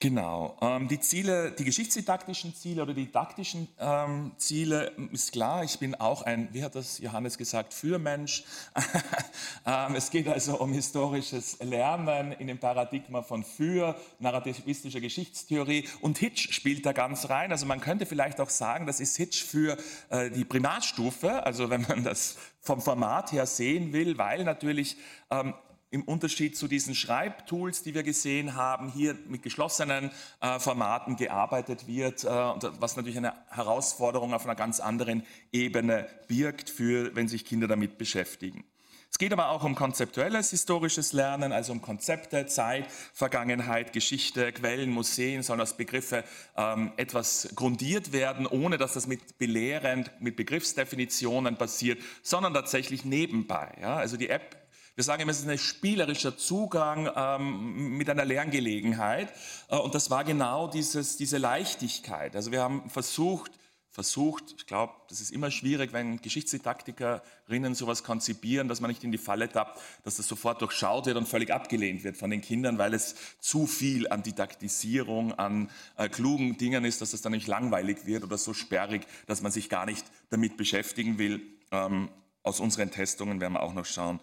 Genau. 0.00 0.56
Ähm, 0.60 0.86
die 0.86 1.00
Ziele, 1.00 1.50
die 1.50 1.64
geschichtsdidaktischen 1.64 2.54
Ziele 2.54 2.82
oder 2.82 2.94
die 2.94 3.06
didaktischen 3.06 3.66
ähm, 3.80 4.30
Ziele 4.36 4.92
ist 5.10 5.32
klar. 5.32 5.64
Ich 5.64 5.80
bin 5.80 5.96
auch 5.96 6.22
ein, 6.22 6.48
wie 6.52 6.62
hat 6.62 6.76
das 6.76 6.98
Johannes 6.98 7.36
gesagt, 7.36 7.74
Fürmensch. 7.74 8.44
ähm, 9.66 9.96
es 9.96 10.10
geht 10.10 10.28
also 10.28 10.60
um 10.60 10.72
historisches 10.72 11.58
Lernen 11.60 12.30
in 12.32 12.46
dem 12.46 12.58
Paradigma 12.58 13.22
von 13.22 13.42
Für, 13.42 13.96
narrativistischer 14.20 15.00
Geschichtstheorie 15.00 15.88
und 16.00 16.18
Hitch 16.18 16.52
spielt 16.52 16.86
da 16.86 16.92
ganz 16.92 17.28
rein. 17.28 17.50
Also 17.50 17.66
man 17.66 17.80
könnte 17.80 18.06
vielleicht 18.06 18.40
auch 18.40 18.50
sagen, 18.50 18.86
das 18.86 19.00
ist 19.00 19.16
Hitch 19.16 19.42
für 19.42 19.76
äh, 20.10 20.30
die 20.30 20.44
Primarstufe, 20.44 21.44
also 21.44 21.70
wenn 21.70 21.82
man 21.82 22.04
das 22.04 22.36
vom 22.60 22.80
Format 22.80 23.32
her 23.32 23.46
sehen 23.46 23.92
will, 23.92 24.16
weil 24.16 24.44
natürlich 24.44 24.96
ähm, 25.30 25.54
im 25.90 26.02
Unterschied 26.02 26.56
zu 26.56 26.68
diesen 26.68 26.94
Schreibtools, 26.94 27.82
die 27.82 27.94
wir 27.94 28.02
gesehen 28.02 28.54
haben, 28.54 28.90
hier 28.90 29.16
mit 29.26 29.42
geschlossenen 29.42 30.10
äh, 30.40 30.58
Formaten 30.58 31.16
gearbeitet 31.16 31.86
wird, 31.86 32.24
äh, 32.24 32.28
was 32.28 32.96
natürlich 32.96 33.16
eine 33.16 33.32
Herausforderung 33.48 34.34
auf 34.34 34.44
einer 34.44 34.54
ganz 34.54 34.80
anderen 34.80 35.24
Ebene 35.52 36.06
birgt, 36.26 36.68
für, 36.68 37.14
wenn 37.16 37.28
sich 37.28 37.44
Kinder 37.44 37.68
damit 37.68 37.98
beschäftigen. 37.98 38.64
Es 39.10 39.16
geht 39.16 39.32
aber 39.32 39.48
auch 39.48 39.64
um 39.64 39.74
konzeptuelles 39.74 40.50
historisches 40.50 41.14
Lernen, 41.14 41.50
also 41.50 41.72
um 41.72 41.80
Konzepte, 41.80 42.46
Zeit, 42.46 42.86
Vergangenheit, 43.14 43.94
Geschichte, 43.94 44.52
Quellen, 44.52 44.90
Museen, 44.90 45.42
sollen 45.42 45.60
als 45.60 45.78
Begriffe 45.78 46.24
ähm, 46.56 46.92
etwas 46.98 47.48
grundiert 47.54 48.12
werden, 48.12 48.46
ohne 48.46 48.76
dass 48.76 48.92
das 48.92 49.06
mit 49.06 49.38
belehrend, 49.38 50.10
mit 50.20 50.36
Begriffsdefinitionen 50.36 51.56
passiert, 51.56 52.02
sondern 52.22 52.52
tatsächlich 52.52 53.06
nebenbei. 53.06 53.72
Ja? 53.80 53.96
Also 53.96 54.18
die 54.18 54.28
App 54.28 54.67
wir 54.98 55.04
sagen 55.04 55.22
immer, 55.22 55.30
es 55.30 55.38
ist 55.38 55.48
ein 55.48 55.58
spielerischer 55.58 56.36
Zugang 56.36 57.08
ähm, 57.14 57.96
mit 57.96 58.10
einer 58.10 58.24
Lerngelegenheit. 58.24 59.32
Äh, 59.68 59.76
und 59.76 59.94
das 59.94 60.10
war 60.10 60.24
genau 60.24 60.66
dieses, 60.66 61.16
diese 61.16 61.38
Leichtigkeit. 61.38 62.34
Also 62.34 62.50
wir 62.50 62.60
haben 62.60 62.90
versucht, 62.90 63.52
versucht, 63.92 64.56
ich 64.58 64.66
glaube, 64.66 64.94
das 65.08 65.20
ist 65.20 65.30
immer 65.30 65.52
schwierig, 65.52 65.92
wenn 65.92 66.20
Geschichtsdidaktikerinnen 66.20 67.76
sowas 67.76 68.02
konzipieren, 68.02 68.66
dass 68.66 68.80
man 68.80 68.88
nicht 68.88 69.04
in 69.04 69.12
die 69.12 69.18
Falle 69.18 69.48
tappt, 69.48 69.80
dass 70.02 70.16
das 70.16 70.26
sofort 70.26 70.62
durchschaut 70.62 71.06
wird 71.06 71.16
und 71.16 71.28
völlig 71.28 71.52
abgelehnt 71.52 72.02
wird 72.02 72.16
von 72.16 72.30
den 72.30 72.40
Kindern, 72.40 72.78
weil 72.78 72.92
es 72.92 73.14
zu 73.38 73.68
viel 73.68 74.08
an 74.08 74.24
Didaktisierung, 74.24 75.32
an 75.32 75.70
äh, 75.96 76.08
klugen 76.08 76.56
Dingen 76.56 76.84
ist, 76.84 77.02
dass 77.02 77.12
es 77.12 77.22
dann 77.22 77.30
nicht 77.30 77.46
langweilig 77.46 78.04
wird 78.04 78.24
oder 78.24 78.36
so 78.36 78.52
sperrig, 78.52 79.06
dass 79.28 79.42
man 79.42 79.52
sich 79.52 79.68
gar 79.68 79.86
nicht 79.86 80.04
damit 80.30 80.56
beschäftigen 80.56 81.18
will. 81.18 81.40
Ähm, 81.70 82.08
aus 82.42 82.58
unseren 82.60 82.90
Testungen 82.90 83.40
werden 83.40 83.52
wir 83.52 83.62
auch 83.62 83.74
noch 83.74 83.84
schauen, 83.84 84.20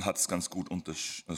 hat 0.00 0.18
es 0.18 0.28
ganz 0.28 0.50
gut 0.50 0.68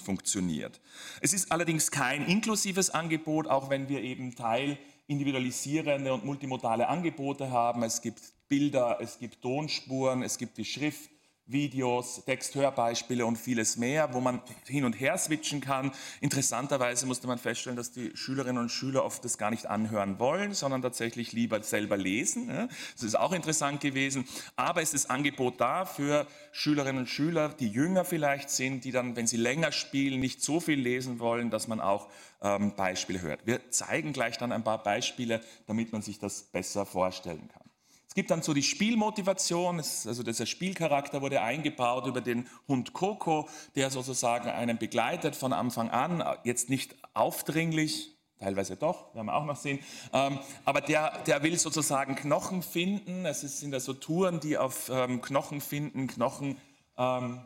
funktioniert. 0.05 0.81
Es 1.21 1.33
ist 1.33 1.53
allerdings 1.53 1.91
kein 1.91 2.27
inklusives 2.27 2.91
Angebot, 2.91 3.47
auch 3.47 3.71
wenn 3.71 3.89
wir 3.89 4.03
eben 4.03 4.35
Teil 4.35 4.79
individualisierende 5.07 6.13
und 6.13 6.25
multimodale 6.25 6.89
Angebote 6.89 7.51
haben. 7.51 7.83
Es 7.83 8.03
gibt 8.03 8.21
Bilder, 8.49 8.99
es 9.01 9.19
gibt 9.19 9.43
Tonspuren, 9.43 10.23
es 10.23 10.39
gibt 10.39 10.59
die 10.59 10.65
Schrift, 10.65 11.11
Videos, 11.49 12.23
Texthörbeispiele 12.25 13.27
und 13.27 13.37
vieles 13.37 13.77
mehr, 13.77 14.13
wo 14.15 14.21
man 14.21 14.41
hin 14.67 14.85
und 14.85 14.93
her 14.93 15.19
switchen 15.19 15.61
kann. 15.61 15.93
Interessanterweise 16.21 17.07
musste 17.07 17.27
man 17.27 17.39
feststellen, 17.39 17.77
dass 17.77 17.91
die 17.91 18.15
Schülerinnen 18.15 18.63
und 18.63 18.69
Schüler 18.69 19.05
oft 19.05 19.25
das 19.25 19.39
gar 19.39 19.51
nicht 19.51 19.67
anhören 19.67 20.19
wollen, 20.19 20.55
sondern 20.55 20.83
tatsächlich 20.83 21.33
lieber 21.33 21.63
selber 21.63 21.97
lesen. 21.97 22.69
Das 22.95 23.03
ist 23.03 23.19
auch 23.19 23.33
interessant 23.33 23.81
gewesen. 23.81 24.27
Aber 24.57 24.83
es 24.83 24.95
ist 24.95 25.11
Angebot 25.11 25.61
da 25.61 25.85
für 25.85 26.27
Schülerinnen 26.53 27.03
und 27.03 27.09
Schüler, 27.09 27.49
die 27.49 27.69
jünger 27.69 28.05
vielleicht 28.05 28.51
sind, 28.51 28.85
die 28.85 28.93
dann, 28.93 29.17
wenn 29.17 29.27
sie 29.27 29.37
länger 29.37 29.73
spielen, 29.73 30.21
nicht 30.21 30.43
so 30.43 30.61
viel 30.61 30.79
lesen 30.79 31.19
wollen, 31.19 31.51
dass 31.51 31.69
man 31.69 31.81
auch 31.81 32.09
ähm, 32.43 32.75
Beispiele 32.77 33.21
hört. 33.23 33.47
Wir 33.47 33.71
zeigen 33.71 34.13
gleich 34.13 34.39
dann 34.39 34.53
ein 34.53 34.65
paar 34.65 34.83
Beispiele, 34.83 35.41
damit 35.67 35.93
man 35.93 36.03
sich 36.03 36.19
das 36.19 36.43
besser 36.43 36.87
vorstellen 36.87 37.49
kann. 37.53 37.68
Es 38.09 38.15
gibt 38.15 38.31
dann 38.31 38.43
so 38.43 38.55
die 38.55 38.63
Spielmotivation, 38.63 39.79
also 39.79 40.23
dieser 40.23 40.47
Spielcharakter 40.47 41.21
wurde 41.21 41.43
eingebaut 41.43 42.07
über 42.07 42.23
den 42.23 42.49
Hund 42.67 42.95
Coco, 42.95 43.49
der 43.77 43.91
sozusagen 43.91 44.49
einen 44.49 44.79
begleitet 44.79 45.37
von 45.37 45.53
Anfang 45.53 45.91
an, 45.91 46.25
jetzt 46.43 46.71
nicht 46.71 46.97
aufdringlich, 47.13 48.17
teilweise 48.41 48.77
doch, 48.77 49.15
werden 49.15 49.27
wir 49.27 49.35
auch 49.35 49.45
noch 49.45 49.57
sehen, 49.57 49.81
ähm, 50.15 50.39
aber 50.65 50.81
der, 50.81 51.19
der 51.25 51.43
will 51.43 51.59
sozusagen 51.59 52.15
Knochen 52.15 52.63
finden, 52.63 53.27
es 53.27 53.43
sind 53.43 53.73
da 53.73 53.81
so 53.81 53.93
Touren, 53.93 54.41
die 54.41 54.57
auf 54.57 54.89
ähm, 54.89 55.21
Knochen 55.21 55.61
finden, 55.61 56.07
Knochen 56.07 56.57
ähm, 56.97 57.43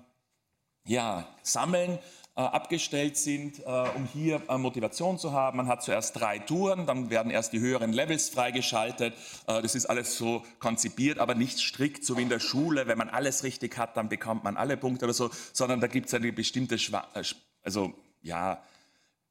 ja, 0.86 1.26
sammeln 1.42 1.98
abgestellt 2.40 3.16
sind, 3.16 3.60
äh, 3.60 3.62
um 3.94 4.06
hier 4.06 4.40
äh, 4.48 4.56
Motivation 4.56 5.18
zu 5.18 5.32
haben. 5.32 5.58
Man 5.58 5.66
hat 5.66 5.82
zuerst 5.82 6.18
drei 6.18 6.38
Touren, 6.38 6.86
dann 6.86 7.10
werden 7.10 7.30
erst 7.30 7.52
die 7.52 7.60
höheren 7.60 7.92
Levels 7.92 8.30
freigeschaltet. 8.30 9.14
das 9.46 9.74
ist 9.74 9.86
alles 9.86 10.16
so 10.16 10.42
konzipiert, 10.58 11.18
aber 11.18 11.34
nicht 11.34 11.58
strikt, 11.58 12.04
so 12.04 12.16
wie 12.16 12.22
in 12.22 12.28
der 12.28 12.40
Schule. 12.40 12.86
Wenn 12.86 12.98
man 12.98 13.08
alles 13.08 13.44
richtig 13.44 13.76
hat, 13.76 13.96
dann 13.96 14.08
bekommt 14.08 14.44
man 14.44 14.56
alle 14.56 14.76
Punkte 14.76 15.04
oder 15.04 15.14
so, 15.14 15.30
sondern 15.52 15.80
da 15.80 15.86
gibt 15.86 16.06
es 16.06 16.14
eine 16.14 16.32
bestimmte, 16.32 16.78
Schwa 16.78 17.06
also 17.62 17.92
ja, 18.22 18.62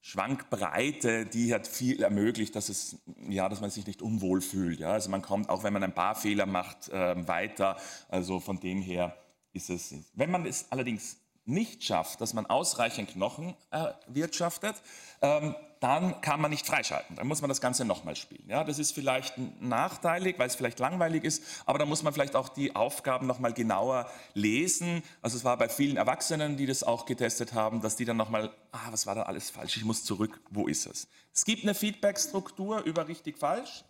Schwankbreite, 0.04 1.28
die 1.28 1.54
hat 1.54 1.68
viel 1.68 2.02
ermöglicht, 2.02 2.56
dass, 2.56 2.70
es, 2.70 2.98
ja, 3.30 3.48
dass 3.50 3.62
man 3.62 3.70
sich 3.70 3.86
nicht 3.86 4.02
unwohl 4.02 4.42
fühlt. 4.42 4.80
Ja? 4.80 4.94
Also 4.94 5.12
man 5.12 5.22
kommt, 5.22 5.50
auch 5.50 5.64
wenn 5.64 5.74
man 5.74 5.84
ein 5.84 5.94
paar 5.94 6.16
Fehler 6.16 6.48
macht, 6.48 6.90
äh, 6.90 7.28
weiter. 7.28 7.78
Also 8.10 8.40
von 8.40 8.60
dem 8.60 8.82
her 8.82 9.16
ist 9.54 9.70
es. 9.70 9.94
Wenn 10.14 10.32
man 10.32 10.46
es 10.48 10.72
allerdings 10.72 11.18
nicht 11.52 11.84
schafft, 11.84 12.22
dass 12.22 12.34
man 12.34 12.46
ausreichend 12.46 13.12
Knochen 13.12 13.54
erwirtschaftet, 13.70 14.76
ähm, 15.22 15.56
dann 15.82 16.22
kann 16.22 16.40
man 16.40 16.52
nicht 16.52 16.68
freischalten. 16.68 17.16
Dann 17.16 17.28
muss 17.28 17.42
man 17.42 17.50
das 17.50 17.60
Ganze 17.60 17.86
nochmal 17.86 18.16
spielen. 18.16 18.48
Ja, 18.48 18.64
das 18.64 18.78
ist 18.78 18.92
vielleicht 18.92 19.34
nachteilig, 19.62 20.38
weil 20.38 20.48
es 20.48 20.56
vielleicht 20.56 20.80
langweilig 20.80 21.24
ist, 21.24 21.44
aber 21.66 21.80
da 21.80 21.86
muss 21.86 22.04
man 22.04 22.14
vielleicht 22.14 22.36
auch 22.36 22.50
die 22.50 22.76
Aufgaben 22.76 23.26
nochmal 23.26 23.52
genauer 23.52 24.10
lesen. 24.36 25.02
Also 25.24 25.38
es 25.38 25.44
war 25.44 25.58
bei 25.58 25.70
vielen 25.70 25.98
Erwachsenen, 25.98 26.56
die 26.56 26.68
das 26.68 26.84
auch 26.84 27.06
getestet 27.06 27.54
haben, 27.54 27.82
dass 27.82 27.96
die 27.96 28.06
dann 28.06 28.18
nochmal, 28.18 28.52
ah, 28.72 28.88
was 28.92 29.08
war 29.08 29.16
da 29.16 29.24
alles 29.24 29.50
falsch, 29.50 29.78
ich 29.78 29.84
muss 29.84 30.04
zurück, 30.04 30.40
wo 30.52 30.68
ist 30.68 30.86
es? 30.86 31.08
Es 31.34 31.46
gibt 31.46 31.64
eine 31.64 31.74
Feedback-Struktur 31.74 32.82
über 32.84 33.08
richtig 33.08 33.40
falsch, 33.40 33.84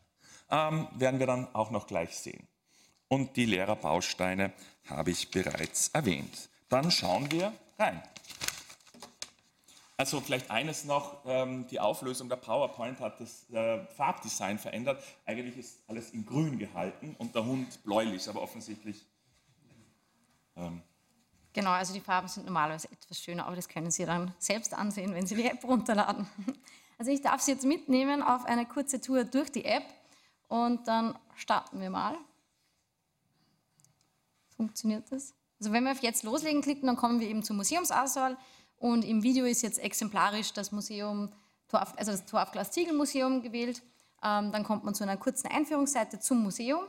ähm, 0.50 0.88
werden 0.96 1.20
wir 1.20 1.28
dann 1.28 1.54
auch 1.54 1.72
noch 1.72 1.88
gleich 1.88 2.18
sehen. 2.18 2.48
Und 3.10 3.36
die 3.36 3.46
Lehrerbausteine 3.46 4.54
habe 4.88 5.12
ich 5.12 5.30
bereits 5.30 5.90
erwähnt. 5.90 6.50
Dann 6.72 6.90
schauen 6.90 7.30
wir 7.30 7.52
rein. 7.78 8.02
Also 9.98 10.22
vielleicht 10.22 10.50
eines 10.50 10.86
noch, 10.86 11.18
ähm, 11.26 11.68
die 11.68 11.82
Auflösung 11.82 12.30
der 12.30 12.38
PowerPoint 12.38 13.02
hat 13.02 13.20
das 13.20 13.48
äh, 13.52 13.86
Farbdesign 13.88 14.58
verändert. 14.58 15.04
Eigentlich 15.26 15.58
ist 15.58 15.84
alles 15.90 16.12
in 16.12 16.26
grün 16.26 16.58
gehalten 16.58 17.14
und 17.20 17.36
der 17.36 17.46
Hund 17.46 17.84
bläulich, 17.84 18.28
aber 18.30 18.42
offensichtlich. 18.42 19.06
Ähm, 20.56 20.82
genau, 21.52 21.72
also 21.72 21.94
die 21.94 22.00
Farben 22.00 22.30
sind 22.30 22.46
normalerweise 22.46 22.90
etwas 22.90 23.20
schöner, 23.20 23.48
aber 23.48 23.58
das 23.58 23.68
können 23.68 23.92
Sie 23.92 24.06
dann 24.06 24.34
selbst 24.40 24.74
ansehen, 24.74 25.14
wenn 25.14 25.28
Sie 25.28 25.36
die 25.36 25.46
App 25.46 25.64
runterladen. 25.64 26.28
Also 26.98 27.12
ich 27.12 27.24
darf 27.24 27.42
Sie 27.42 27.52
jetzt 27.52 27.66
mitnehmen 27.66 28.22
auf 28.22 28.46
eine 28.46 28.68
kurze 28.68 29.02
Tour 29.02 29.24
durch 29.24 29.52
die 29.52 29.66
App 29.66 29.86
und 30.50 30.88
dann 30.88 31.18
starten 31.34 31.82
wir 31.82 31.90
mal. 31.90 32.16
Funktioniert 34.56 35.12
das? 35.12 35.34
Also 35.62 35.74
wenn 35.74 35.84
wir 35.84 35.92
auf 35.92 36.02
jetzt 36.02 36.24
loslegen 36.24 36.64
klicken, 36.64 36.88
dann 36.88 36.96
kommen 36.96 37.20
wir 37.20 37.28
eben 37.28 37.44
zur 37.44 37.56
Museumsauswahl 37.56 38.36
und 38.78 39.06
im 39.06 39.22
Video 39.22 39.46
ist 39.46 39.62
jetzt 39.62 39.78
exemplarisch 39.78 40.54
das 40.54 40.72
Museum, 40.72 41.32
also 41.72 42.12
das 42.12 42.26
Torfglas 42.26 42.72
Ziegel 42.72 42.96
Museum 42.96 43.44
gewählt. 43.44 43.84
Ähm, 44.24 44.52
dann 44.52 44.64
kommt 44.64 44.84
man 44.84 44.96
zu 44.96 45.04
einer 45.04 45.18
kurzen 45.18 45.52
Einführungsseite 45.52 46.20
zum 46.20 46.42
Museum. 46.42 46.82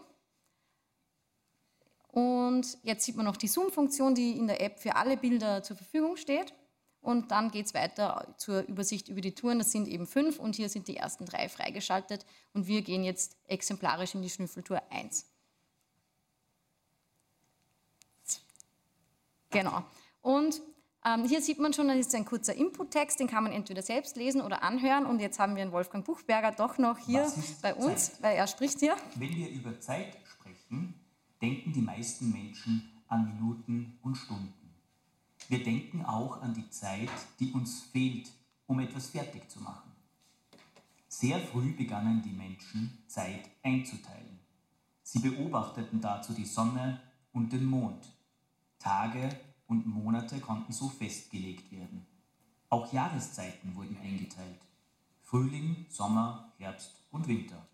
Und 2.08 2.78
jetzt 2.82 3.04
sieht 3.04 3.14
man 3.16 3.26
noch 3.26 3.36
die 3.36 3.46
Zoom-Funktion, 3.46 4.14
die 4.14 4.38
in 4.38 4.46
der 4.46 4.62
App 4.62 4.80
für 4.80 4.96
alle 4.96 5.18
Bilder 5.18 5.62
zur 5.62 5.76
Verfügung 5.76 6.16
steht. 6.16 6.54
Und 7.02 7.30
dann 7.30 7.50
geht 7.50 7.66
es 7.66 7.74
weiter 7.74 8.34
zur 8.38 8.62
Übersicht 8.62 9.08
über 9.08 9.20
die 9.20 9.34
Touren. 9.34 9.58
Das 9.58 9.70
sind 9.70 9.86
eben 9.86 10.06
fünf 10.06 10.38
und 10.38 10.56
hier 10.56 10.70
sind 10.70 10.88
die 10.88 10.96
ersten 10.96 11.26
drei 11.26 11.50
freigeschaltet. 11.50 12.24
Und 12.54 12.66
wir 12.68 12.80
gehen 12.80 13.04
jetzt 13.04 13.36
exemplarisch 13.48 14.14
in 14.14 14.22
die 14.22 14.30
Schnüffeltour 14.30 14.80
1. 14.88 15.26
Genau. 19.52 19.84
Und 20.20 20.60
ähm, 21.04 21.24
hier 21.24 21.42
sieht 21.42 21.58
man 21.58 21.72
schon, 21.72 21.88
das 21.88 21.98
ist 21.98 22.14
ein 22.14 22.24
kurzer 22.24 22.54
Input-Text, 22.54 23.18
den 23.18 23.26
kann 23.26 23.42
man 23.42 23.52
entweder 23.52 23.82
selbst 23.82 24.16
lesen 24.16 24.40
oder 24.40 24.62
anhören. 24.62 25.04
Und 25.06 25.20
jetzt 25.20 25.38
haben 25.38 25.56
wir 25.56 25.62
einen 25.62 25.72
Wolfgang 25.72 26.04
Buchberger 26.04 26.52
doch 26.52 26.78
noch 26.78 26.98
hier 26.98 27.30
bei 27.60 27.74
uns, 27.74 28.12
Zeit? 28.12 28.22
weil 28.22 28.36
er 28.36 28.46
spricht 28.46 28.78
hier. 28.78 28.96
Wenn 29.16 29.34
wir 29.34 29.50
über 29.50 29.80
Zeit 29.80 30.16
sprechen, 30.24 30.94
denken 31.40 31.72
die 31.72 31.82
meisten 31.82 32.30
Menschen 32.30 32.88
an 33.08 33.24
Minuten 33.24 33.98
und 34.02 34.14
Stunden. 34.16 34.54
Wir 35.48 35.62
denken 35.62 36.04
auch 36.04 36.40
an 36.40 36.54
die 36.54 36.68
Zeit, 36.70 37.10
die 37.40 37.50
uns 37.50 37.82
fehlt, 37.82 38.30
um 38.66 38.78
etwas 38.78 39.08
fertig 39.08 39.50
zu 39.50 39.60
machen. 39.60 39.90
Sehr 41.08 41.38
früh 41.40 41.72
begannen 41.72 42.22
die 42.24 42.32
Menschen, 42.32 43.04
Zeit 43.08 43.50
einzuteilen. 43.62 44.38
Sie 45.02 45.18
beobachteten 45.18 46.00
dazu 46.00 46.32
die 46.32 46.46
Sonne 46.46 47.00
und 47.32 47.52
den 47.52 47.66
Mond 47.66 48.06
Tage 48.82 49.28
und 49.66 49.86
Monate 49.86 50.40
konnten 50.40 50.72
so 50.72 50.88
festgelegt 50.88 51.70
werden. 51.70 52.06
Auch 52.68 52.92
Jahreszeiten 52.92 53.74
wurden 53.76 53.96
eingeteilt. 54.02 54.60
Frühling, 55.22 55.86
Sommer, 55.88 56.52
Herbst 56.58 56.94
und 57.10 57.28
Winter. 57.28 57.66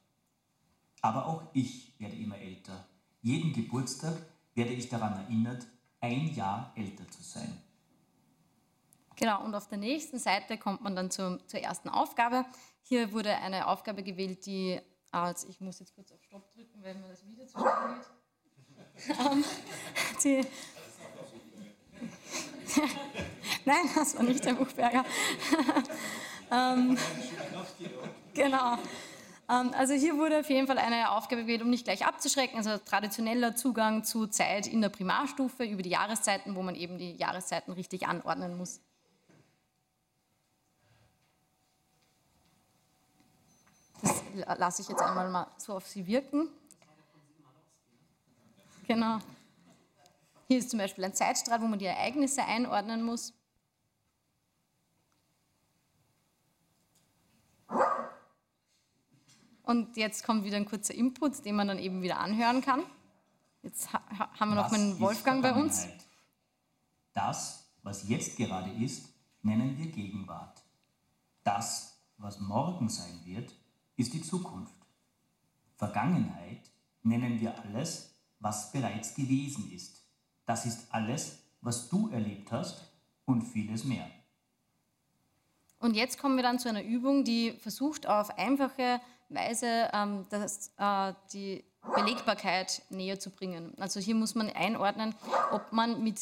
Aber 1.00 1.26
auch 1.26 1.42
ich 1.52 1.98
werde 1.98 2.16
immer 2.16 2.38
älter. 2.38 2.86
Jeden 3.22 3.52
Geburtstag 3.52 4.16
werde 4.54 4.72
ich 4.72 4.88
daran 4.88 5.14
erinnert, 5.14 5.66
ein 6.00 6.34
Jahr 6.34 6.72
älter 6.76 7.08
zu 7.10 7.22
sein. 7.22 7.62
Genau, 9.16 9.44
und 9.44 9.54
auf 9.54 9.66
der 9.68 9.78
nächsten 9.78 10.18
Seite 10.18 10.58
kommt 10.58 10.82
man 10.82 10.94
dann 10.94 11.10
zur, 11.10 11.44
zur 11.48 11.60
ersten 11.60 11.88
Aufgabe. 11.88 12.44
Hier 12.82 13.12
wurde 13.12 13.34
eine 13.36 13.66
Aufgabe 13.66 14.02
gewählt, 14.04 14.46
die, 14.46 14.80
als 15.10 15.44
ich 15.44 15.60
muss 15.60 15.80
jetzt 15.80 15.94
kurz 15.94 16.12
auf 16.12 16.22
Stopp 16.22 16.52
drücken, 16.52 16.82
weil 16.82 16.94
mir 16.94 17.08
das 17.08 17.26
Video 17.26 17.46
zu 17.46 17.58
geht. 17.58 17.66
Ähm, 19.08 19.44
die, 20.24 20.44
Nein, 23.64 23.90
das 23.94 24.16
war 24.16 24.22
nicht 24.22 24.44
der 24.44 24.54
Buchberger. 24.54 25.04
ähm, 26.50 26.98
genau. 28.34 28.78
Ähm, 29.48 29.72
also 29.76 29.94
hier 29.94 30.16
wurde 30.16 30.40
auf 30.40 30.50
jeden 30.50 30.66
Fall 30.66 30.78
eine 30.78 31.10
Aufgabe 31.10 31.42
gewählt, 31.42 31.62
um 31.62 31.70
nicht 31.70 31.84
gleich 31.84 32.06
abzuschrecken. 32.06 32.58
Also 32.58 32.78
traditioneller 32.78 33.56
Zugang 33.56 34.04
zu 34.04 34.26
Zeit 34.26 34.66
in 34.66 34.80
der 34.80 34.90
Primarstufe 34.90 35.64
über 35.64 35.82
die 35.82 35.90
Jahreszeiten, 35.90 36.54
wo 36.54 36.62
man 36.62 36.74
eben 36.74 36.98
die 36.98 37.16
Jahreszeiten 37.16 37.72
richtig 37.72 38.06
anordnen 38.06 38.56
muss. 38.56 38.80
Das 44.02 44.22
lasse 44.58 44.82
ich 44.82 44.88
jetzt 44.88 45.02
einmal 45.02 45.28
mal 45.30 45.46
so 45.56 45.74
auf 45.74 45.86
Sie 45.86 46.06
wirken. 46.06 46.48
Genau. 48.86 49.18
Hier 50.48 50.58
ist 50.58 50.70
zum 50.70 50.78
Beispiel 50.78 51.04
ein 51.04 51.12
Zeitstrahl, 51.12 51.60
wo 51.60 51.66
man 51.66 51.78
die 51.78 51.84
Ereignisse 51.84 52.42
einordnen 52.42 53.02
muss. 53.02 53.34
Und 59.62 59.98
jetzt 59.98 60.24
kommt 60.24 60.44
wieder 60.44 60.56
ein 60.56 60.64
kurzer 60.64 60.94
Input, 60.94 61.44
den 61.44 61.54
man 61.54 61.68
dann 61.68 61.78
eben 61.78 62.00
wieder 62.00 62.18
anhören 62.18 62.62
kann. 62.62 62.82
Jetzt 63.62 63.92
ha 63.92 64.02
haben 64.40 64.52
wir 64.52 64.54
noch 64.54 64.70
meinen 64.70 64.98
Wolfgang 64.98 65.42
bei 65.42 65.52
uns. 65.52 65.86
Das, 67.12 67.68
was 67.82 68.08
jetzt 68.08 68.38
gerade 68.38 68.70
ist, 68.82 69.12
nennen 69.42 69.76
wir 69.76 69.92
Gegenwart. 69.92 70.62
Das, 71.44 72.00
was 72.16 72.40
morgen 72.40 72.88
sein 72.88 73.20
wird, 73.26 73.54
ist 73.96 74.14
die 74.14 74.22
Zukunft. 74.22 74.72
Vergangenheit 75.76 76.70
nennen 77.02 77.38
wir 77.38 77.58
alles, 77.62 78.14
was 78.40 78.72
bereits 78.72 79.14
gewesen 79.14 79.70
ist. 79.70 80.07
Das 80.48 80.64
ist 80.64 80.86
alles, 80.92 81.36
was 81.60 81.90
du 81.90 82.08
erlebt 82.08 82.50
hast 82.52 82.82
und 83.26 83.42
vieles 83.42 83.84
mehr. 83.84 84.10
Und 85.78 85.94
jetzt 85.94 86.18
kommen 86.18 86.36
wir 86.36 86.42
dann 86.42 86.58
zu 86.58 86.70
einer 86.70 86.82
Übung, 86.82 87.22
die 87.22 87.52
versucht 87.52 88.06
auf 88.06 88.30
einfache 88.38 89.02
Weise 89.28 89.90
ähm, 89.92 90.24
das, 90.30 90.72
äh, 90.78 91.12
die 91.34 91.62
Belegbarkeit 91.94 92.80
näher 92.88 93.20
zu 93.20 93.28
bringen. 93.28 93.74
Also 93.78 94.00
hier 94.00 94.14
muss 94.14 94.34
man 94.34 94.48
einordnen, 94.48 95.14
ob 95.52 95.70
man 95.70 96.02
mit 96.02 96.18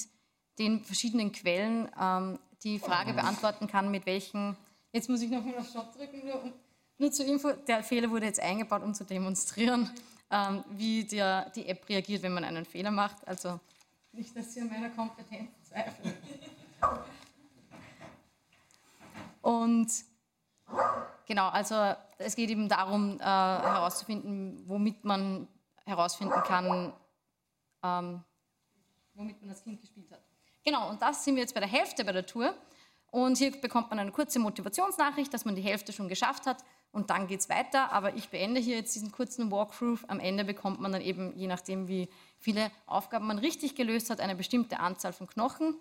den 0.58 0.82
verschiedenen 0.82 1.30
Quellen 1.30 1.88
ähm, 1.96 2.40
die 2.64 2.80
Frage 2.80 3.12
beantworten 3.12 3.68
kann, 3.68 3.92
mit 3.92 4.06
welchen. 4.06 4.56
Jetzt 4.90 5.08
muss 5.08 5.22
ich 5.22 5.30
noch 5.30 5.44
mal 5.44 5.56
auf 5.56 5.68
Stopp 5.68 5.96
drücken, 5.96 6.26
nur, 6.26 6.52
nur 6.98 7.12
zur 7.12 7.26
Info. 7.26 7.52
Der 7.52 7.84
Fehler 7.84 8.10
wurde 8.10 8.26
jetzt 8.26 8.40
eingebaut, 8.40 8.82
um 8.82 8.92
zu 8.92 9.04
demonstrieren, 9.04 9.88
ähm, 10.32 10.64
wie 10.70 11.04
der, 11.04 11.48
die 11.50 11.68
App 11.68 11.88
reagiert, 11.88 12.24
wenn 12.24 12.34
man 12.34 12.42
einen 12.42 12.64
Fehler 12.64 12.90
macht. 12.90 13.26
Also 13.28 13.60
nicht, 14.16 14.36
dass 14.36 14.52
Sie 14.52 14.60
an 14.60 14.68
meiner 14.68 14.90
Kompetenz 14.90 15.50
zweifeln. 15.62 16.14
Und 19.42 19.92
genau, 21.26 21.48
also 21.48 21.94
es 22.18 22.34
geht 22.34 22.50
eben 22.50 22.68
darum, 22.68 23.20
äh, 23.20 23.22
herauszufinden, 23.22 24.64
womit 24.66 25.04
man 25.04 25.46
herausfinden 25.84 26.42
kann, 26.42 26.92
ähm, 27.82 28.24
womit 29.14 29.40
man 29.40 29.50
als 29.50 29.62
Kind 29.62 29.80
gespielt 29.80 30.10
hat. 30.10 30.20
Genau, 30.64 30.90
und 30.90 31.00
das 31.00 31.24
sind 31.24 31.36
wir 31.36 31.42
jetzt 31.42 31.54
bei 31.54 31.60
der 31.60 31.68
Hälfte 31.68 32.04
bei 32.04 32.12
der 32.12 32.26
Tour. 32.26 32.54
Und 33.12 33.38
hier 33.38 33.52
bekommt 33.60 33.88
man 33.90 34.00
eine 34.00 34.10
kurze 34.10 34.40
Motivationsnachricht, 34.40 35.32
dass 35.32 35.44
man 35.44 35.54
die 35.54 35.62
Hälfte 35.62 35.92
schon 35.92 36.08
geschafft 36.08 36.44
hat. 36.46 36.64
Und 36.96 37.10
dann 37.10 37.26
geht 37.26 37.40
es 37.40 37.50
weiter. 37.50 37.92
Aber 37.92 38.14
ich 38.16 38.30
beende 38.30 38.58
hier 38.58 38.76
jetzt 38.76 38.94
diesen 38.94 39.12
kurzen 39.12 39.50
Walkthrough. 39.50 40.06
Am 40.08 40.18
Ende 40.18 40.46
bekommt 40.46 40.80
man 40.80 40.92
dann 40.92 41.02
eben, 41.02 41.36
je 41.36 41.46
nachdem, 41.46 41.88
wie 41.88 42.08
viele 42.38 42.70
Aufgaben 42.86 43.26
man 43.26 43.38
richtig 43.38 43.74
gelöst 43.74 44.08
hat, 44.08 44.18
eine 44.18 44.34
bestimmte 44.34 44.80
Anzahl 44.80 45.12
von 45.12 45.26
Knochen. 45.26 45.74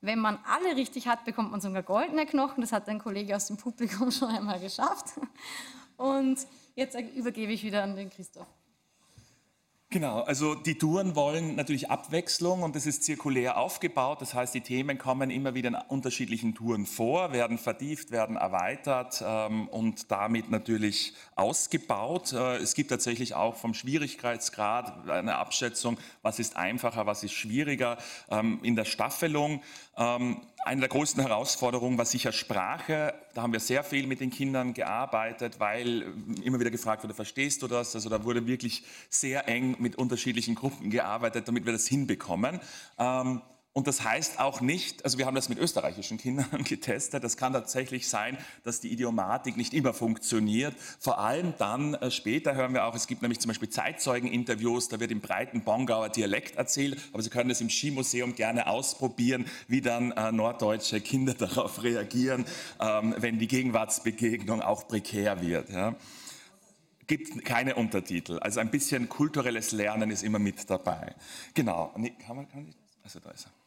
Wenn 0.00 0.18
man 0.18 0.38
alle 0.46 0.74
richtig 0.74 1.08
hat, 1.08 1.26
bekommt 1.26 1.50
man 1.50 1.60
sogar 1.60 1.82
goldene 1.82 2.24
Knochen. 2.24 2.62
Das 2.62 2.72
hat 2.72 2.88
ein 2.88 3.00
Kollege 3.00 3.36
aus 3.36 3.48
dem 3.48 3.58
Publikum 3.58 4.10
schon 4.10 4.30
einmal 4.30 4.60
geschafft. 4.60 5.08
Und 5.98 6.38
jetzt 6.74 6.98
übergebe 6.98 7.52
ich 7.52 7.62
wieder 7.64 7.82
an 7.82 7.94
den 7.94 8.08
Christoph. 8.08 8.48
Genau, 9.92 10.22
also 10.22 10.54
die 10.54 10.78
Touren 10.78 11.16
wollen 11.16 11.54
natürlich 11.54 11.90
Abwechslung 11.90 12.62
und 12.62 12.74
es 12.76 12.86
ist 12.86 13.04
zirkulär 13.04 13.58
aufgebaut. 13.58 14.22
Das 14.22 14.32
heißt, 14.32 14.54
die 14.54 14.62
Themen 14.62 14.96
kommen 14.96 15.28
immer 15.28 15.52
wieder 15.52 15.68
in 15.68 15.74
unterschiedlichen 15.74 16.54
Touren 16.54 16.86
vor, 16.86 17.34
werden 17.34 17.58
vertieft, 17.58 18.10
werden 18.10 18.36
erweitert 18.36 19.22
ähm, 19.22 19.68
und 19.68 20.10
damit 20.10 20.50
natürlich 20.50 21.12
ausgebaut. 21.36 22.32
Äh, 22.32 22.56
es 22.56 22.74
gibt 22.74 22.88
tatsächlich 22.88 23.34
auch 23.34 23.54
vom 23.56 23.74
Schwierigkeitsgrad 23.74 25.10
eine 25.10 25.36
Abschätzung, 25.36 25.98
was 26.22 26.38
ist 26.38 26.56
einfacher, 26.56 27.04
was 27.04 27.22
ist 27.22 27.34
schwieriger 27.34 27.98
ähm, 28.30 28.60
in 28.62 28.76
der 28.76 28.86
Staffelung. 28.86 29.62
Ähm, 29.98 30.40
eine 30.64 30.80
der 30.80 30.88
größten 30.88 31.22
Herausforderungen 31.22 31.98
war 31.98 32.04
sicher 32.04 32.32
Sprache. 32.32 33.14
Da 33.34 33.42
haben 33.42 33.52
wir 33.52 33.60
sehr 33.60 33.82
viel 33.84 34.06
mit 34.06 34.20
den 34.20 34.30
Kindern 34.30 34.74
gearbeitet, 34.74 35.58
weil 35.58 36.14
immer 36.44 36.60
wieder 36.60 36.70
gefragt 36.70 37.02
wurde, 37.02 37.14
verstehst 37.14 37.62
du 37.62 37.68
das? 37.68 37.94
Also 37.94 38.08
da 38.08 38.24
wurde 38.24 38.46
wirklich 38.46 38.84
sehr 39.08 39.48
eng 39.48 39.76
mit 39.78 39.96
unterschiedlichen 39.96 40.54
Gruppen 40.54 40.90
gearbeitet, 40.90 41.48
damit 41.48 41.66
wir 41.66 41.72
das 41.72 41.86
hinbekommen. 41.86 42.60
Ähm, 42.98 43.42
und 43.74 43.86
das 43.86 44.04
heißt 44.04 44.38
auch 44.38 44.60
nicht, 44.60 45.02
also 45.02 45.16
wir 45.16 45.24
haben 45.24 45.34
das 45.34 45.48
mit 45.48 45.58
österreichischen 45.58 46.18
Kindern 46.18 46.62
getestet, 46.64 47.24
das 47.24 47.38
kann 47.38 47.54
tatsächlich 47.54 48.06
sein, 48.06 48.36
dass 48.64 48.80
die 48.80 48.92
Idiomatik 48.92 49.56
nicht 49.56 49.72
immer 49.72 49.94
funktioniert. 49.94 50.74
Vor 50.98 51.18
allem 51.18 51.54
dann 51.56 51.94
äh, 51.94 52.10
später 52.10 52.54
hören 52.54 52.74
wir 52.74 52.84
auch, 52.84 52.94
es 52.94 53.06
gibt 53.06 53.22
nämlich 53.22 53.40
zum 53.40 53.48
Beispiel 53.48 53.70
Zeitzeugeninterviews, 53.70 54.88
da 54.88 55.00
wird 55.00 55.10
im 55.10 55.22
breiten 55.22 55.62
Bongauer 55.64 56.10
Dialekt 56.10 56.56
erzählt, 56.56 57.00
aber 57.14 57.22
Sie 57.22 57.30
können 57.30 57.48
es 57.48 57.62
im 57.62 57.70
Skimuseum 57.70 58.34
gerne 58.34 58.66
ausprobieren, 58.66 59.46
wie 59.68 59.80
dann 59.80 60.12
äh, 60.12 60.32
norddeutsche 60.32 61.00
Kinder 61.00 61.32
darauf 61.38 61.82
reagieren, 61.82 62.44
ähm, 62.78 63.14
wenn 63.16 63.38
die 63.38 63.48
Gegenwartsbegegnung 63.48 64.60
auch 64.60 64.86
prekär 64.86 65.40
wird. 65.40 65.70
Ja 65.70 65.96
gibt 67.08 67.44
keine 67.44 67.74
Untertitel. 67.74 68.38
Also 68.38 68.60
ein 68.60 68.70
bisschen 68.70 69.08
kulturelles 69.08 69.72
Lernen 69.72 70.10
ist 70.10 70.22
immer 70.22 70.38
mit 70.38 70.70
dabei. 70.70 71.14
Genau. 71.52 71.92
Nee, 71.96 72.14
kann 72.24 72.36
man, 72.36 72.48
kann 72.48 72.66
ich, 72.68 72.76
also 73.02 73.20
da 73.20 73.30
ist 73.32 73.46
er. 73.46 73.61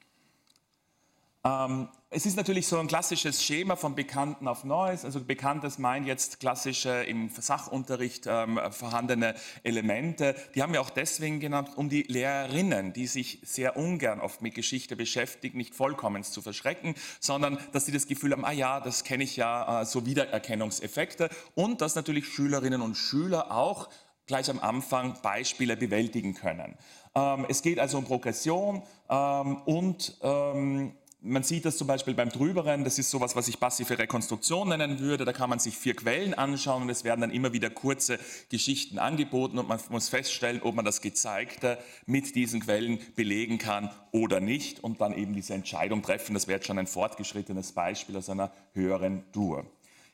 Ähm, 1.46 1.90
es 2.10 2.26
ist 2.26 2.38
natürlich 2.38 2.66
so 2.66 2.80
ein 2.80 2.88
klassisches 2.88 3.44
Schema 3.44 3.76
von 3.76 3.94
Bekannten 3.94 4.48
auf 4.48 4.64
Neues. 4.64 5.06
Also 5.06 5.24
Bekanntes 5.24 5.78
meint 5.78 6.08
jetzt 6.08 6.40
klassische 6.40 7.04
im 7.04 7.30
Sachunterricht 7.30 8.26
ähm, 8.26 8.60
vorhandene 8.72 9.36
Elemente. 9.64 10.36
Die 10.56 10.64
haben 10.64 10.74
wir 10.74 10.82
auch 10.82 10.90
deswegen 10.90 11.40
genannt, 11.40 11.72
um 11.76 11.90
die 11.90 12.04
Lehrerinnen, 12.04 12.94
die 12.94 13.06
sich 13.06 13.42
sehr 13.44 13.78
ungern 13.78 14.22
oft 14.22 14.42
mit 14.42 14.56
Geschichte 14.56 14.96
beschäftigen, 14.96 15.58
nicht 15.58 15.76
vollkommen 15.76 16.24
zu 16.24 16.42
verschrecken, 16.42 16.96
sondern 17.20 17.60
dass 17.74 17.86
sie 17.86 17.92
das 17.92 18.08
Gefühl 18.08 18.32
haben, 18.32 18.46
ah 18.46 18.52
ja, 18.52 18.80
das 18.80 19.04
kenne 19.04 19.24
ich 19.24 19.36
ja, 19.36 19.82
äh, 19.82 19.86
so 19.86 20.06
Wiedererkennungseffekte. 20.06 21.30
Und 21.54 21.82
dass 21.82 21.94
natürlich 21.96 22.28
Schülerinnen 22.28 22.82
und 22.82 22.96
Schüler 22.96 23.52
auch 23.52 23.90
gleich 24.26 24.50
am 24.50 24.60
Anfang 24.60 25.22
Beispiele 25.22 25.78
bewältigen 25.78 26.34
können. 26.34 26.78
Ähm, 27.14 27.46
es 27.50 27.62
geht 27.62 27.78
also 27.78 28.00
um 28.00 28.06
Progression 28.06 28.82
ähm, 29.10 29.58
und 29.66 30.18
ähm, 30.22 30.96
man 31.26 31.44
sieht 31.44 31.66
das 31.66 31.78
zum 31.78 31.88
Beispiel 31.88 32.14
beim 32.14 32.30
Drüberen, 32.30 32.84
das 32.84 33.00
ist 33.00 33.10
sowas, 33.10 33.36
was 33.36 33.48
ich 33.48 33.60
passive 33.60 33.98
Rekonstruktion 33.98 34.70
nennen 34.70 35.00
würde. 35.00 35.26
Da 35.26 35.34
kann 35.34 35.50
man 35.50 35.60
sich 35.60 35.76
vier 35.76 35.96
Quellen 35.96 36.34
anschauen 36.34 36.84
und 36.84 36.90
es 36.90 37.04
werden 37.04 37.22
dann 37.22 37.32
immer 37.32 37.52
wieder 37.52 37.70
kurze 37.70 38.20
Geschichten 38.50 39.00
angeboten 39.00 39.58
und 39.58 39.68
man 39.68 39.80
muss 39.90 40.10
feststellen, 40.10 40.62
ob 40.62 40.76
man 40.76 40.86
das 40.86 41.02
Gezeigte 41.02 41.80
mit 42.06 42.36
diesen 42.36 42.62
Quellen 42.62 43.00
belegen 43.16 43.58
kann 43.58 43.90
oder 44.12 44.40
nicht 44.40 44.84
und 44.84 45.02
dann 45.02 45.14
eben 45.14 45.34
diese 45.34 45.56
Entscheidung 45.56 46.04
treffen. 46.04 46.36
Das 46.36 46.48
wäre 46.48 46.58
jetzt 46.58 46.68
schon 46.68 46.78
ein 46.78 46.88
fortgeschrittenes 46.88 47.72
Beispiel 47.72 48.16
aus 48.18 48.30
einer 48.30 48.52
höheren 48.74 49.24
Tour. 49.32 49.66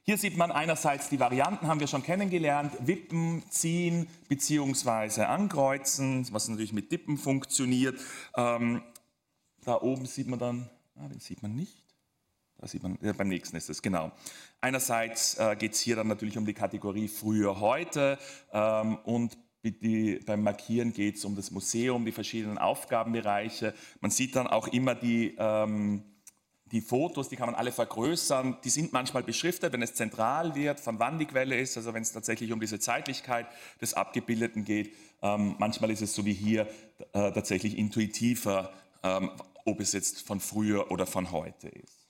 Hier 0.03 0.17
sieht 0.17 0.37
man 0.37 0.51
einerseits 0.51 1.09
die 1.09 1.19
Varianten, 1.19 1.67
haben 1.67 1.79
wir 1.79 1.87
schon 1.87 2.01
kennengelernt, 2.03 2.73
wippen, 2.79 3.43
ziehen 3.49 4.07
bzw. 4.29 5.23
ankreuzen, 5.23 6.25
was 6.31 6.47
natürlich 6.47 6.73
mit 6.73 6.91
Dippen 6.91 7.17
funktioniert. 7.17 7.99
Ähm, 8.35 8.81
da 9.63 9.79
oben 9.79 10.07
sieht 10.07 10.27
man 10.27 10.39
dann 10.39 10.69
Ah, 10.95 11.07
den 11.07 11.19
sieht 11.19 11.41
man 11.41 11.55
nicht. 11.55 11.83
Da 12.57 12.67
sieht 12.67 12.83
man, 12.83 12.97
ja, 13.01 13.13
beim 13.13 13.27
nächsten 13.27 13.57
ist 13.57 13.69
es, 13.69 13.81
genau. 13.81 14.11
Einerseits 14.61 15.37
äh, 15.39 15.55
geht 15.55 15.73
es 15.73 15.79
hier 15.79 15.95
dann 15.95 16.07
natürlich 16.07 16.37
um 16.37 16.45
die 16.45 16.53
Kategorie 16.53 17.07
früher, 17.07 17.59
heute 17.59 18.19
ähm, 18.53 18.97
und 19.03 19.37
die, 19.63 20.19
beim 20.25 20.43
Markieren 20.43 20.91
geht 20.93 21.17
es 21.17 21.25
um 21.25 21.35
das 21.35 21.51
Museum, 21.51 22.05
die 22.05 22.11
verschiedenen 22.11 22.57
Aufgabenbereiche. 22.57 23.73
Man 23.99 24.11
sieht 24.11 24.35
dann 24.35 24.47
auch 24.47 24.67
immer 24.67 24.95
die, 24.95 25.35
ähm, 25.37 26.03
die 26.71 26.81
Fotos, 26.81 27.29
die 27.29 27.35
kann 27.35 27.47
man 27.47 27.55
alle 27.55 27.71
vergrößern. 27.71 28.57
Die 28.63 28.69
sind 28.69 28.93
manchmal 28.93 29.23
beschriftet, 29.23 29.73
wenn 29.73 29.81
es 29.81 29.93
zentral 29.93 30.55
wird, 30.55 30.79
von 30.79 30.99
wann 30.99 31.19
die 31.19 31.25
Quelle 31.25 31.59
ist, 31.59 31.77
also 31.77 31.93
wenn 31.93 32.01
es 32.01 32.11
tatsächlich 32.11 32.51
um 32.51 32.59
diese 32.59 32.79
Zeitlichkeit 32.79 33.47
des 33.81 33.93
Abgebildeten 33.93 34.63
geht. 34.63 34.95
Ähm, 35.21 35.55
manchmal 35.59 35.91
ist 35.91 36.01
es 36.01 36.15
so 36.15 36.25
wie 36.25 36.33
hier 36.33 36.67
äh, 37.13 37.31
tatsächlich 37.31 37.77
intuitiver, 37.77 38.73
ähm, 39.03 39.31
ob 39.65 39.79
es 39.79 39.93
jetzt 39.93 40.21
von 40.21 40.39
früher 40.39 40.91
oder 40.91 41.05
von 41.05 41.31
heute 41.31 41.69
ist. 41.69 42.07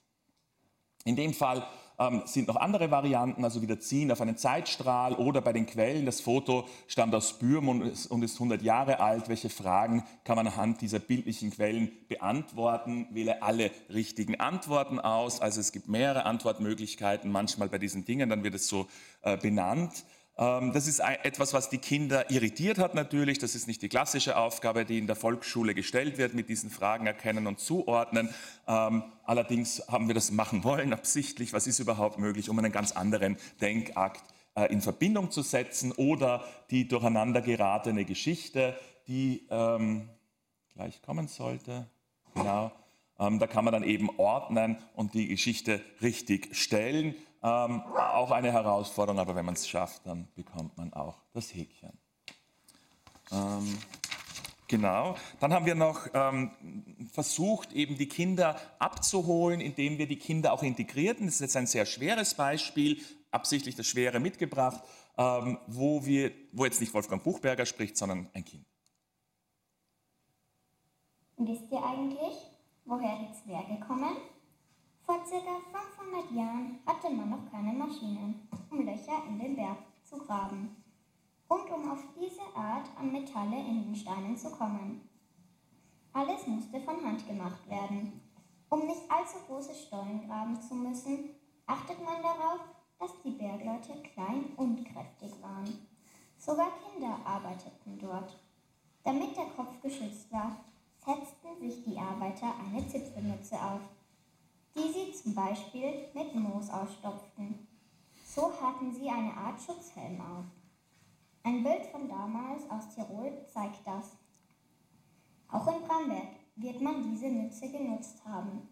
In 1.04 1.16
dem 1.16 1.34
Fall 1.34 1.66
ähm, 1.98 2.22
sind 2.26 2.48
noch 2.48 2.56
andere 2.56 2.90
Varianten, 2.90 3.44
also 3.44 3.60
wieder 3.60 3.80
ziehen 3.80 4.10
auf 4.10 4.20
einen 4.20 4.36
Zeitstrahl 4.36 5.14
oder 5.14 5.40
bei 5.40 5.52
den 5.52 5.66
Quellen. 5.66 6.06
Das 6.06 6.20
Foto 6.20 6.66
stammt 6.86 7.14
aus 7.14 7.38
Bürm 7.38 7.68
und 7.68 7.82
ist, 7.82 8.06
und 8.06 8.22
ist 8.22 8.34
100 8.34 8.62
Jahre 8.62 9.00
alt. 9.00 9.28
Welche 9.28 9.50
Fragen 9.50 10.04
kann 10.24 10.36
man 10.36 10.46
anhand 10.46 10.80
dieser 10.80 11.00
bildlichen 11.00 11.50
Quellen 11.50 11.90
beantworten? 12.08 13.08
Wähle 13.10 13.42
alle 13.42 13.70
richtigen 13.92 14.38
Antworten 14.40 15.00
aus. 15.00 15.40
Also 15.40 15.60
es 15.60 15.72
gibt 15.72 15.88
mehrere 15.88 16.24
Antwortmöglichkeiten 16.24 17.30
manchmal 17.30 17.68
bei 17.68 17.78
diesen 17.78 18.04
Dingen, 18.04 18.30
dann 18.30 18.44
wird 18.44 18.54
es 18.54 18.68
so 18.68 18.86
äh, 19.22 19.36
benannt. 19.36 20.04
Ähm, 20.38 20.72
das 20.72 20.86
ist 20.86 21.00
etwas, 21.00 21.52
was 21.52 21.68
die 21.68 21.78
Kinder 21.78 22.30
irritiert 22.30 22.78
hat 22.78 22.94
natürlich. 22.94 23.38
Das 23.38 23.54
ist 23.54 23.66
nicht 23.66 23.82
die 23.82 23.88
klassische 23.88 24.36
Aufgabe, 24.36 24.84
die 24.84 24.98
in 24.98 25.06
der 25.06 25.16
Volksschule 25.16 25.74
gestellt 25.74 26.18
wird, 26.18 26.34
mit 26.34 26.48
diesen 26.48 26.70
Fragen 26.70 27.06
erkennen 27.06 27.46
und 27.46 27.60
zuordnen. 27.60 28.28
Ähm, 28.66 29.04
allerdings 29.24 29.82
haben 29.88 30.08
wir 30.08 30.14
das 30.14 30.30
machen 30.30 30.64
wollen, 30.64 30.92
absichtlich. 30.92 31.52
Was 31.52 31.66
ist 31.66 31.78
überhaupt 31.78 32.18
möglich, 32.18 32.48
um 32.48 32.58
einen 32.58 32.72
ganz 32.72 32.92
anderen 32.92 33.36
Denkakt 33.60 34.22
äh, 34.54 34.72
in 34.72 34.80
Verbindung 34.80 35.30
zu 35.30 35.42
setzen 35.42 35.92
oder 35.92 36.44
die 36.70 36.88
durcheinander 36.88 37.42
geratene 37.42 38.04
Geschichte, 38.04 38.76
die 39.08 39.46
ähm, 39.50 40.08
gleich 40.74 41.02
kommen 41.02 41.28
sollte. 41.28 41.86
Genau. 42.34 42.72
Ähm, 43.18 43.38
da 43.38 43.46
kann 43.46 43.64
man 43.64 43.72
dann 43.72 43.84
eben 43.84 44.08
ordnen 44.18 44.78
und 44.94 45.14
die 45.14 45.28
Geschichte 45.28 45.80
richtig 46.00 46.56
stellen. 46.56 47.14
Ähm, 47.44 47.82
auch 47.96 48.30
eine 48.30 48.52
Herausforderung, 48.52 49.18
aber 49.18 49.34
wenn 49.34 49.44
man 49.44 49.54
es 49.54 49.68
schafft, 49.68 50.06
dann 50.06 50.28
bekommt 50.34 50.76
man 50.76 50.92
auch 50.92 51.16
das 51.32 51.52
Häkchen. 51.52 51.92
Ähm, 53.32 53.78
genau. 54.68 55.16
Dann 55.40 55.52
haben 55.52 55.66
wir 55.66 55.74
noch 55.74 56.06
ähm, 56.14 56.52
versucht, 57.12 57.72
eben 57.72 57.96
die 57.98 58.08
Kinder 58.08 58.56
abzuholen, 58.78 59.60
indem 59.60 59.98
wir 59.98 60.06
die 60.06 60.18
Kinder 60.18 60.52
auch 60.52 60.62
integrierten. 60.62 61.26
Das 61.26 61.36
ist 61.36 61.40
jetzt 61.40 61.56
ein 61.56 61.66
sehr 61.66 61.86
schweres 61.86 62.34
Beispiel, 62.34 63.02
absichtlich 63.32 63.74
das 63.74 63.86
Schwere 63.86 64.20
mitgebracht, 64.20 64.82
ähm, 65.18 65.58
wo, 65.66 66.04
wir, 66.04 66.30
wo 66.52 66.64
jetzt 66.64 66.80
nicht 66.80 66.94
Wolfgang 66.94 67.24
Buchberger 67.24 67.66
spricht, 67.66 67.96
sondern 67.96 68.28
ein 68.34 68.44
Kind. 68.44 68.64
Wisst 71.38 71.72
ihr 71.72 71.82
eigentlich, 71.82 72.36
woher 72.84 73.18
die 73.18 73.32
Zwerge 73.42 73.80
kommen? 73.84 74.16
Vor 75.12 75.20
ca. 75.20 75.26
500 75.28 76.30
Jahren 76.30 76.78
hatte 76.86 77.10
man 77.10 77.28
noch 77.28 77.50
keine 77.50 77.74
Maschinen, 77.74 78.48
um 78.70 78.86
Löcher 78.86 79.22
in 79.28 79.38
den 79.38 79.56
Berg 79.56 79.76
zu 80.04 80.16
graben 80.16 80.74
und 81.48 81.70
um 81.70 81.92
auf 81.92 82.02
diese 82.18 82.40
Art 82.56 82.88
an 82.98 83.12
Metalle 83.12 83.58
in 83.58 83.84
den 83.84 83.94
Steinen 83.94 84.38
zu 84.38 84.50
kommen. 84.50 85.06
Alles 86.14 86.46
musste 86.46 86.80
von 86.80 87.04
Hand 87.04 87.28
gemacht 87.28 87.68
werden. 87.68 88.22
Um 88.70 88.86
nicht 88.86 89.02
allzu 89.10 89.36
große 89.46 89.74
Stollen 89.74 90.26
graben 90.26 90.58
zu 90.62 90.74
müssen, 90.74 91.28
achtet 91.66 92.02
man 92.02 92.22
darauf, 92.22 92.60
dass 92.98 93.12
die 93.22 93.32
Bergleute 93.32 93.92
klein 94.14 94.46
und 94.56 94.82
kräftig 94.82 95.42
waren. 95.42 95.86
Sogar 96.38 96.68
Kinder 96.88 97.18
arbeiteten 97.26 97.98
dort. 97.98 98.40
Damit 99.04 99.36
der 99.36 99.50
Kopf 99.56 99.78
geschützt 99.82 100.32
war, 100.32 100.56
setzten 101.04 101.60
sich 101.60 101.84
die 101.84 101.98
Arbeiter 101.98 102.54
eine 102.64 102.88
Zipfelmütze 102.88 103.56
auf 103.56 103.82
die 104.74 104.92
sie 104.92 105.12
zum 105.12 105.34
Beispiel 105.34 106.08
mit 106.14 106.34
Moos 106.34 106.70
ausstopften. 106.70 107.66
So 108.24 108.52
hatten 108.60 108.94
sie 108.94 109.08
eine 109.08 109.34
Art 109.34 109.60
Schutzhelm 109.60 110.20
auf. 110.20 110.46
Ein 111.44 111.62
Bild 111.62 111.86
von 111.86 112.08
damals 112.08 112.62
aus 112.70 112.94
Tirol 112.94 113.32
zeigt 113.52 113.86
das. 113.86 114.12
Auch 115.48 115.66
in 115.66 115.86
Bramberg 115.86 116.28
wird 116.56 116.80
man 116.80 117.02
diese 117.02 117.28
Mütze 117.28 117.70
genutzt 117.70 118.24
haben. 118.24 118.68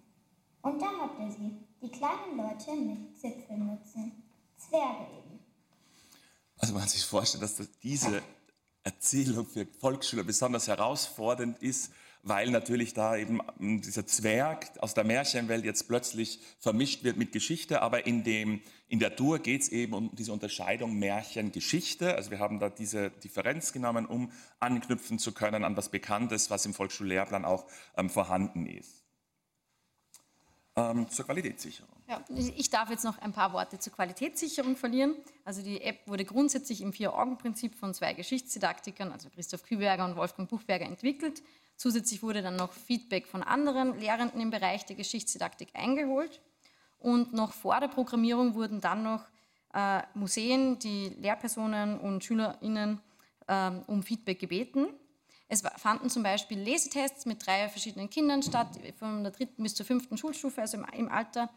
Und 0.62 0.80
da 0.80 0.86
habt 1.00 1.20
ihr 1.20 1.30
sie, 1.30 1.56
die 1.82 1.90
kleinen 1.90 2.36
Leute 2.36 2.74
mit 2.74 3.18
Zipfelmützen, 3.18 4.22
Zwerge 4.56 5.06
eben. 5.18 5.40
Also 6.58 6.74
man 6.74 6.88
sich 6.88 7.04
vorstellt, 7.04 7.42
dass 7.42 7.56
diese 7.82 8.22
Erzählung 8.82 9.46
für 9.46 9.66
Volksschüler 9.66 10.24
besonders 10.24 10.68
herausfordernd 10.68 11.58
ist, 11.62 11.92
weil 12.22 12.50
natürlich 12.50 12.94
da 12.94 13.16
eben 13.16 13.40
ähm, 13.60 13.80
dieser 13.80 14.06
Zwerg 14.06 14.70
aus 14.80 14.94
der 14.94 15.04
Märchenwelt 15.04 15.64
jetzt 15.64 15.88
plötzlich 15.88 16.40
vermischt 16.58 17.04
wird 17.04 17.16
mit 17.16 17.32
Geschichte. 17.32 17.82
Aber 17.82 18.06
in, 18.06 18.24
dem, 18.24 18.60
in 18.88 18.98
der 18.98 19.16
Tour 19.16 19.38
geht 19.38 19.62
es 19.62 19.68
eben 19.68 19.94
um 19.94 20.14
diese 20.14 20.32
Unterscheidung 20.32 20.98
Märchen-Geschichte. 20.98 22.14
Also 22.14 22.30
wir 22.30 22.38
haben 22.38 22.58
da 22.58 22.68
diese 22.68 23.10
Differenz 23.10 23.72
genommen, 23.72 24.06
um 24.06 24.32
anknüpfen 24.58 25.18
zu 25.18 25.32
können 25.32 25.64
an 25.64 25.76
was 25.76 25.88
Bekanntes, 25.88 26.50
was 26.50 26.66
im 26.66 26.74
Volksschullehrplan 26.74 27.44
auch 27.44 27.66
ähm, 27.96 28.10
vorhanden 28.10 28.66
ist. 28.66 29.00
Ähm, 30.76 31.08
zur 31.08 31.24
Qualitätssicherung. 31.24 31.90
Ja, 32.08 32.24
ich 32.28 32.70
darf 32.70 32.90
jetzt 32.90 33.04
noch 33.04 33.18
ein 33.18 33.32
paar 33.32 33.52
Worte 33.52 33.78
zur 33.78 33.92
Qualitätssicherung 33.92 34.76
verlieren. 34.76 35.14
Also 35.44 35.62
die 35.62 35.80
App 35.80 36.06
wurde 36.06 36.24
grundsätzlich 36.24 36.80
im 36.80 36.92
Vier-Augen-Prinzip 36.92 37.74
von 37.74 37.92
zwei 37.92 38.14
Geschichtsdidaktikern, 38.14 39.10
also 39.10 39.30
Christoph 39.30 39.62
Küberger 39.62 40.04
und 40.04 40.16
Wolfgang 40.16 40.48
Buchberger, 40.48 40.86
entwickelt. 40.86 41.42
Zusätzlich 41.80 42.22
wurde 42.22 42.42
dann 42.42 42.56
noch 42.56 42.74
Feedback 42.74 43.26
von 43.26 43.42
anderen 43.42 43.98
Lehrenden 43.98 44.38
im 44.38 44.50
Bereich 44.50 44.84
der 44.84 44.96
Geschichtsdidaktik 44.96 45.70
eingeholt. 45.72 46.42
Und 46.98 47.32
noch 47.32 47.54
vor 47.54 47.80
der 47.80 47.88
Programmierung 47.88 48.54
wurden 48.54 48.82
dann 48.82 49.02
noch 49.02 49.24
äh, 49.72 50.02
Museen, 50.12 50.78
die 50.78 51.08
Lehrpersonen 51.18 51.98
und 51.98 52.22
SchülerInnen 52.22 53.00
äh, 53.46 53.70
um 53.86 54.02
Feedback 54.02 54.38
gebeten. 54.38 54.88
Es 55.48 55.62
fanden 55.78 56.10
zum 56.10 56.22
Beispiel 56.22 56.58
Lesetests 56.58 57.24
mit 57.24 57.46
drei 57.46 57.66
verschiedenen 57.70 58.10
Kindern 58.10 58.42
statt, 58.42 58.78
von 58.98 59.22
der 59.22 59.32
dritten 59.32 59.62
bis 59.62 59.74
zur 59.74 59.86
fünften 59.86 60.18
Schulstufe, 60.18 60.60
also 60.60 60.76
im 60.76 61.08
Alter. 61.08 61.48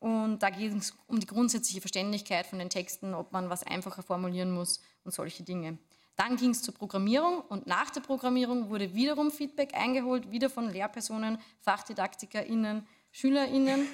Und 0.00 0.40
da 0.40 0.50
ging 0.50 0.76
es 0.76 0.92
um 1.06 1.18
die 1.18 1.26
grundsätzliche 1.26 1.80
Verständlichkeit 1.80 2.46
von 2.46 2.58
den 2.58 2.68
Texten, 2.68 3.14
ob 3.14 3.32
man 3.32 3.48
was 3.48 3.62
einfacher 3.62 4.02
formulieren 4.02 4.50
muss 4.52 4.82
und 5.02 5.14
solche 5.14 5.44
Dinge. 5.44 5.78
Dann 6.16 6.36
ging 6.36 6.50
es 6.50 6.62
zur 6.62 6.74
Programmierung 6.74 7.40
und 7.40 7.66
nach 7.66 7.90
der 7.90 8.00
Programmierung 8.00 8.68
wurde 8.68 8.94
wiederum 8.94 9.30
Feedback 9.30 9.74
eingeholt, 9.74 10.30
wieder 10.30 10.50
von 10.50 10.70
Lehrpersonen, 10.70 11.38
FachdidaktikerInnen, 11.60 12.86
SchülerInnen. 13.10 13.86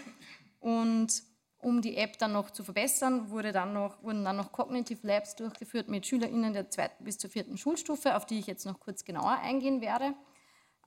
Und 0.59 1.23
um 1.59 1.83
die 1.83 1.97
App 1.97 2.19
dann 2.19 2.33
noch 2.33 2.51
zu 2.51 2.65
verbessern, 2.65 3.31
wurde 3.31 3.53
dann 3.53 3.73
noch, 3.73 4.03
wurden 4.03 4.25
dann 4.25 4.37
noch 4.37 4.53
Cognitive 4.53 5.07
Labs 5.07 5.37
durchgeführt 5.37 5.89
mit 5.89 6.07
SchülerInnen 6.07 6.53
der 6.53 6.71
zweiten 6.71 7.05
bis 7.05 7.19
zur 7.19 7.31
vierten 7.31 7.57
Schulstufe, 7.57 8.17
auf 8.17 8.27
die 8.27 8.39
ich 8.39 8.47
jetzt 8.47 8.67
noch 8.67 8.81
kurz 8.81 9.05
genauer 9.05 9.39
eingehen 9.39 9.81
werde. 9.81 10.15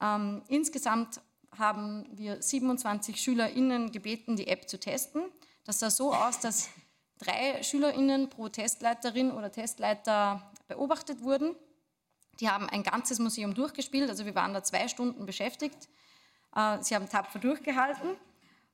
Ähm, 0.02 0.44
insgesamt 0.48 1.22
haben 1.58 2.08
wir 2.12 2.42
27 2.42 3.20
SchülerInnen 3.20 3.92
gebeten, 3.92 4.36
die 4.36 4.48
App 4.48 4.70
zu 4.70 4.80
testen. 4.80 5.24
Das 5.66 5.80
sah 5.80 5.90
so 5.90 6.14
aus, 6.14 6.40
dass 6.40 6.70
drei 7.22 7.62
SchülerInnen 7.64 8.30
pro 8.30 8.50
Testleiterin 8.50 9.32
oder 9.32 9.52
Testleiter 9.52 10.52
beobachtet 10.68 11.22
wurden. 11.22 11.56
Die 12.40 12.50
haben 12.50 12.68
ein 12.70 12.84
ganzes 12.84 13.20
Museum 13.20 13.54
durchgespielt, 13.54 14.10
also 14.10 14.26
wir 14.26 14.36
waren 14.36 14.54
da 14.54 14.64
zwei 14.64 14.88
Stunden 14.88 15.26
beschäftigt. 15.26 15.90
Äh, 16.56 16.82
sie 16.82 16.96
haben 16.96 17.08
tapfer 17.08 17.40
durchgehalten 17.40 18.10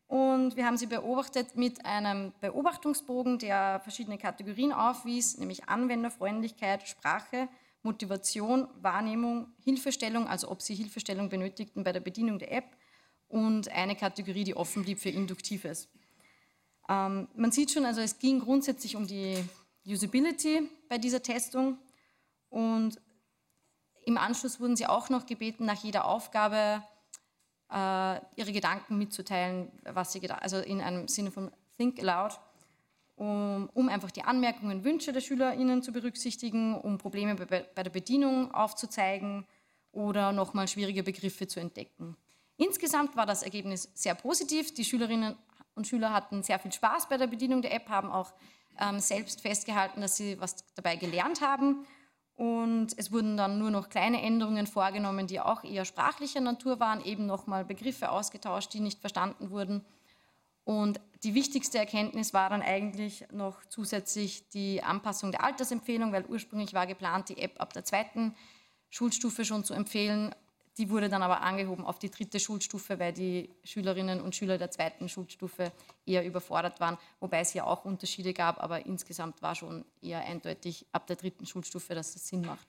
und 0.07 0.55
wir 0.55 0.65
haben 0.65 0.77
sie 0.77 0.85
beobachtet 0.85 1.55
mit 1.55 1.85
einem 1.85 2.33
Beobachtungsbogen, 2.39 3.39
der 3.39 3.81
verschiedene 3.81 4.17
Kategorien 4.17 4.71
aufwies, 4.71 5.37
nämlich 5.37 5.67
Anwenderfreundlichkeit, 5.67 6.87
Sprache, 6.87 7.49
Motivation, 7.83 8.67
Wahrnehmung, 8.81 9.47
Hilfestellung, 9.63 10.27
also 10.27 10.49
ob 10.49 10.61
sie 10.61 10.75
Hilfestellung 10.75 11.29
benötigten 11.29 11.83
bei 11.83 11.91
der 11.91 11.99
Bedienung 11.99 12.39
der 12.39 12.51
App 12.53 12.77
und 13.27 13.69
eine 13.69 13.95
Kategorie, 13.95 14.45
die 14.45 14.55
offen 14.55 14.83
blieb 14.83 14.99
für 14.99 15.09
Induktives. 15.09 15.89
Ähm, 16.89 17.27
man 17.35 17.51
sieht 17.51 17.71
schon, 17.71 17.85
also 17.85 18.01
es 18.01 18.19
ging 18.19 18.39
grundsätzlich 18.39 18.95
um 18.95 19.07
die 19.07 19.43
Usability 19.85 20.69
bei 20.89 20.97
dieser 20.97 21.21
Testung. 21.21 21.77
Und 22.49 22.99
im 24.05 24.17
Anschluss 24.17 24.59
wurden 24.59 24.75
sie 24.75 24.87
auch 24.87 25.09
noch 25.09 25.25
gebeten, 25.25 25.65
nach 25.65 25.83
jeder 25.83 26.05
Aufgabe 26.05 26.83
äh, 27.71 28.19
ihre 28.35 28.51
Gedanken 28.51 28.97
mitzuteilen, 28.97 29.71
was 29.83 30.13
sie 30.13 30.29
also 30.29 30.57
in 30.59 30.81
einem 30.81 31.07
Sinne 31.07 31.31
von 31.31 31.51
Think 31.77 31.99
Aloud, 31.99 32.39
um, 33.15 33.69
um, 33.73 33.89
einfach 33.89 34.11
die 34.11 34.23
Anmerkungen, 34.23 34.83
Wünsche 34.83 35.11
der 35.11 35.21
SchülerInnen 35.21 35.81
zu 35.81 35.91
berücksichtigen, 35.91 36.75
um 36.75 36.97
Probleme 36.97 37.35
bei, 37.35 37.45
bei 37.63 37.83
der 37.83 37.89
Bedienung 37.89 38.53
aufzuzeigen 38.53 39.45
oder 39.91 40.31
nochmal 40.31 40.67
schwierige 40.67 41.03
Begriffe 41.03 41.47
zu 41.47 41.59
entdecken. 41.59 42.15
Insgesamt 42.57 43.15
war 43.15 43.25
das 43.25 43.43
Ergebnis 43.43 43.89
sehr 43.93 44.15
positiv. 44.15 44.73
Die 44.73 44.85
Schülerinnen 44.85 45.35
und 45.77 45.87
Schüler 45.87 46.11
hatten 46.11 46.43
sehr 46.43 46.59
viel 46.59 46.71
Spaß 46.71 47.07
bei 47.07 47.17
der 47.17 47.27
Bedienung 47.27 47.61
der 47.61 47.73
App, 47.73 47.87
haben 47.89 48.11
auch 48.11 48.33
ähm, 48.79 48.99
selbst 48.99 49.41
festgehalten, 49.41 50.01
dass 50.01 50.17
sie 50.17 50.39
was 50.41 50.57
dabei 50.75 50.95
gelernt 50.97 51.41
haben 51.41 51.85
und 52.37 52.89
es 52.97 53.11
wurden 53.11 53.35
dann 53.35 53.57
nur 53.57 53.71
noch 53.71 53.89
kleine 53.89 54.21
Änderungen 54.21 54.67
vorgenommen, 54.67 55.25
die 55.25 55.39
auch 55.39 55.63
eher 55.63 55.85
sprachlicher 55.85 56.39
Natur 56.39 56.79
waren, 56.79 57.03
eben 57.03 57.25
nochmal 57.25 57.65
Begriffe 57.65 58.11
ausgetauscht, 58.11 58.71
die 58.73 58.79
nicht 58.79 58.99
verstanden 58.99 59.49
wurden. 59.49 59.83
Und 60.63 61.01
die 61.23 61.33
wichtigste 61.33 61.79
Erkenntnis 61.79 62.35
war 62.35 62.51
dann 62.51 62.61
eigentlich 62.61 63.25
noch 63.31 63.65
zusätzlich 63.69 64.49
die 64.49 64.83
Anpassung 64.83 65.31
der 65.31 65.43
Altersempfehlung, 65.43 66.13
weil 66.13 66.25
ursprünglich 66.25 66.75
war 66.75 66.85
geplant, 66.85 67.29
die 67.29 67.39
App 67.39 67.59
ab 67.59 67.73
der 67.73 67.85
zweiten 67.85 68.35
Schulstufe 68.91 69.43
schon 69.43 69.63
zu 69.63 69.73
empfehlen. 69.73 70.35
Die 70.77 70.89
wurde 70.89 71.09
dann 71.09 71.23
aber 71.23 71.41
angehoben 71.41 71.85
auf 71.85 71.97
die 71.97 72.11
dritte 72.11 72.39
Schulstufe, 72.39 72.99
weil 72.99 73.11
die 73.11 73.49
Schülerinnen 73.63 74.21
und 74.21 74.35
Schüler 74.35 74.59
der 74.59 74.69
zweiten 74.69 75.09
Schulstufe 75.09 75.71
eher 76.05 76.23
überfordert 76.23 76.79
waren, 76.79 76.97
wobei 77.19 77.39
es 77.39 77.51
hier 77.51 77.65
auch 77.65 77.83
Unterschiede 77.83 78.33
gab, 78.33 78.61
aber 78.61 78.85
insgesamt 78.85 79.41
war 79.41 79.55
schon 79.55 79.85
eher 80.01 80.23
eindeutig 80.23 80.85
ab 80.91 81.07
der 81.07 81.15
dritten 81.15 81.47
Schulstufe, 81.47 81.95
dass 81.95 82.13
das 82.13 82.27
Sinn 82.27 82.41
macht. 82.41 82.67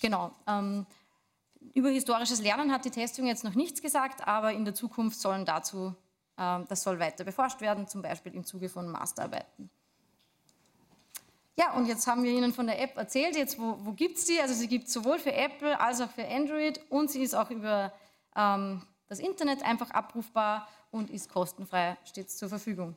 Genau. 0.00 0.32
Ähm, 0.46 0.86
über 1.74 1.90
historisches 1.90 2.40
Lernen 2.40 2.72
hat 2.72 2.84
die 2.84 2.90
Testung 2.90 3.26
jetzt 3.26 3.44
noch 3.44 3.54
nichts 3.54 3.82
gesagt, 3.82 4.26
aber 4.26 4.52
in 4.52 4.64
der 4.64 4.74
Zukunft 4.74 5.20
sollen 5.20 5.44
dazu, 5.44 5.94
äh, 6.38 6.60
das 6.68 6.82
soll 6.82 6.98
weiter 6.98 7.24
beforscht 7.24 7.60
werden, 7.60 7.86
zum 7.86 8.00
Beispiel 8.02 8.34
im 8.34 8.44
Zuge 8.44 8.68
von 8.68 8.90
Masterarbeiten. 8.90 9.70
Ja, 11.56 11.74
und 11.74 11.86
jetzt 11.86 12.06
haben 12.06 12.22
wir 12.22 12.30
Ihnen 12.30 12.52
von 12.52 12.66
der 12.66 12.80
App 12.80 12.96
erzählt. 12.96 13.36
Jetzt, 13.36 13.58
wo, 13.58 13.76
wo 13.80 13.92
gibt 13.92 14.16
es 14.16 14.24
die? 14.24 14.40
Also 14.40 14.54
sie 14.54 14.68
gibt 14.68 14.86
es 14.86 14.92
sowohl 14.92 15.18
für 15.18 15.32
Apple 15.32 15.78
als 15.78 16.00
auch 16.00 16.10
für 16.10 16.26
Android 16.26 16.80
und 16.88 17.10
sie 17.10 17.22
ist 17.22 17.34
auch 17.34 17.50
über 17.50 17.92
ähm, 18.34 18.82
das 19.08 19.18
Internet 19.18 19.62
einfach 19.62 19.90
abrufbar 19.90 20.66
und 20.90 21.10
ist 21.10 21.28
kostenfrei, 21.28 21.98
steht 22.04 22.30
zur 22.30 22.48
Verfügung. 22.48 22.96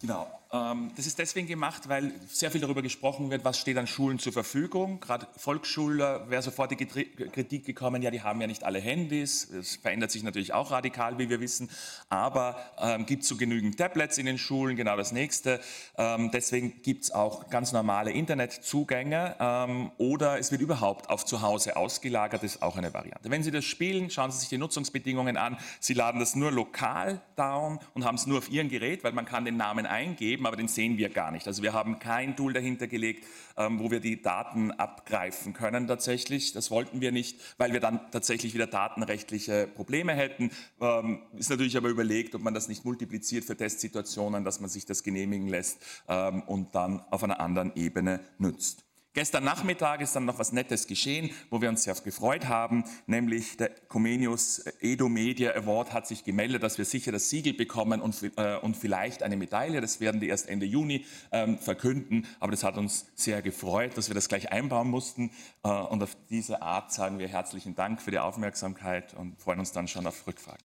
Genau. 0.00 0.40
Ähm, 0.52 0.90
das 0.96 1.06
ist 1.06 1.18
deswegen 1.18 1.46
gemacht, 1.46 1.88
weil 1.88 2.12
sehr 2.26 2.50
viel 2.50 2.60
darüber 2.60 2.82
gesprochen 2.82 3.30
wird, 3.30 3.44
was 3.44 3.58
steht 3.58 3.76
an 3.76 3.86
Schulen 3.86 4.18
zur 4.18 4.32
Verfügung. 4.32 4.98
Gerade 4.98 5.28
Volksschüler 5.36 6.28
wäre 6.28 6.42
sofort 6.42 6.72
die 6.72 6.76
Kritik 6.76 7.64
gekommen, 7.64 8.02
ja, 8.02 8.10
die 8.10 8.22
haben 8.22 8.40
ja 8.40 8.48
nicht 8.48 8.64
alle 8.64 8.80
Handys. 8.80 9.48
Das 9.52 9.76
verändert 9.76 10.10
sich 10.10 10.24
natürlich 10.24 10.52
auch 10.52 10.72
radikal, 10.72 11.18
wie 11.18 11.30
wir 11.30 11.40
wissen. 11.40 11.70
Aber 12.08 12.56
ähm, 12.78 13.06
gibt 13.06 13.22
es 13.22 13.28
so 13.28 13.36
genügend 13.36 13.78
Tablets 13.78 14.18
in 14.18 14.26
den 14.26 14.38
Schulen? 14.38 14.74
Genau 14.74 14.96
das 14.96 15.12
Nächste. 15.12 15.60
Ähm, 15.96 16.30
deswegen 16.32 16.82
gibt 16.82 17.04
es 17.04 17.10
auch 17.12 17.48
ganz 17.48 17.70
normale 17.72 18.10
Internetzugänge 18.10 19.36
ähm, 19.38 19.92
oder 19.98 20.38
es 20.40 20.50
wird 20.50 20.62
überhaupt 20.62 21.10
auf 21.10 21.24
zu 21.24 21.42
Hause 21.42 21.76
ausgelagert. 21.76 22.42
Ist 22.42 22.62
auch 22.62 22.76
eine 22.76 22.92
Variante. 22.92 23.30
Wenn 23.30 23.44
Sie 23.44 23.52
das 23.52 23.64
spielen, 23.64 24.10
schauen 24.10 24.32
Sie 24.32 24.40
sich 24.40 24.48
die 24.48 24.58
Nutzungsbedingungen 24.58 25.36
an. 25.36 25.58
Sie 25.78 25.94
laden 25.94 26.18
das 26.18 26.34
nur 26.34 26.50
lokal 26.50 27.20
down 27.36 27.78
und 27.94 28.04
haben 28.04 28.16
es 28.16 28.26
nur 28.26 28.38
auf 28.38 28.50
Ihrem 28.50 28.68
Gerät, 28.68 29.04
weil 29.04 29.12
man 29.12 29.26
kann 29.26 29.44
den 29.44 29.56
Namen 29.56 29.86
eingeben 29.90 30.30
geben, 30.30 30.46
aber 30.46 30.56
den 30.56 30.68
sehen 30.68 30.96
wir 30.96 31.08
gar 31.08 31.32
nicht. 31.32 31.46
Also 31.48 31.62
wir 31.62 31.72
haben 31.72 31.98
kein 31.98 32.36
Tool 32.36 32.52
dahinter 32.52 32.86
gelegt, 32.86 33.26
ähm, 33.56 33.80
wo 33.80 33.90
wir 33.90 34.00
die 34.00 34.22
Daten 34.22 34.70
abgreifen 34.70 35.52
können 35.52 35.88
tatsächlich. 35.88 36.52
Das 36.52 36.70
wollten 36.70 37.00
wir 37.00 37.10
nicht, 37.10 37.40
weil 37.58 37.72
wir 37.72 37.80
dann 37.80 38.10
tatsächlich 38.12 38.54
wieder 38.54 38.68
datenrechtliche 38.68 39.66
Probleme 39.66 40.12
hätten. 40.12 40.50
Ähm, 40.80 41.22
ist 41.36 41.50
natürlich 41.50 41.76
aber 41.76 41.88
überlegt, 41.88 42.34
ob 42.34 42.42
man 42.42 42.54
das 42.54 42.68
nicht 42.68 42.84
multipliziert 42.84 43.44
für 43.44 43.56
Testsituationen, 43.56 44.44
dass 44.44 44.60
man 44.60 44.70
sich 44.70 44.86
das 44.86 45.02
genehmigen 45.02 45.48
lässt 45.48 45.82
ähm, 46.08 46.42
und 46.42 46.74
dann 46.74 47.00
auf 47.10 47.24
einer 47.24 47.40
anderen 47.40 47.74
Ebene 47.74 48.20
nützt. 48.38 48.84
Gestern 49.12 49.42
Nachmittag 49.42 50.02
ist 50.02 50.14
dann 50.14 50.24
noch 50.24 50.38
was 50.38 50.52
Nettes 50.52 50.86
geschehen, 50.86 51.30
wo 51.50 51.60
wir 51.60 51.68
uns 51.68 51.82
sehr 51.82 51.94
gefreut 51.94 52.46
haben, 52.46 52.84
nämlich 53.06 53.56
der 53.56 53.70
Comenius 53.88 54.64
Edo 54.80 55.08
Media 55.08 55.50
Award 55.56 55.92
hat 55.92 56.06
sich 56.06 56.22
gemeldet, 56.22 56.62
dass 56.62 56.78
wir 56.78 56.84
sicher 56.84 57.10
das 57.10 57.28
Siegel 57.28 57.52
bekommen 57.52 58.00
und, 58.00 58.22
äh, 58.36 58.56
und 58.58 58.76
vielleicht 58.76 59.24
eine 59.24 59.36
Medaille. 59.36 59.80
Das 59.80 59.98
werden 59.98 60.20
die 60.20 60.28
erst 60.28 60.48
Ende 60.48 60.64
Juni 60.64 61.04
ähm, 61.32 61.58
verkünden, 61.58 62.24
aber 62.38 62.52
das 62.52 62.62
hat 62.62 62.78
uns 62.78 63.06
sehr 63.16 63.42
gefreut, 63.42 63.96
dass 63.96 64.08
wir 64.08 64.14
das 64.14 64.28
gleich 64.28 64.52
einbauen 64.52 64.88
mussten. 64.88 65.32
Äh, 65.64 65.70
und 65.70 66.04
auf 66.04 66.16
diese 66.28 66.62
Art 66.62 66.92
sagen 66.92 67.18
wir 67.18 67.26
herzlichen 67.26 67.74
Dank 67.74 68.00
für 68.00 68.12
die 68.12 68.20
Aufmerksamkeit 68.20 69.14
und 69.14 69.40
freuen 69.40 69.58
uns 69.58 69.72
dann 69.72 69.88
schon 69.88 70.06
auf 70.06 70.24
Rückfragen. 70.24 70.69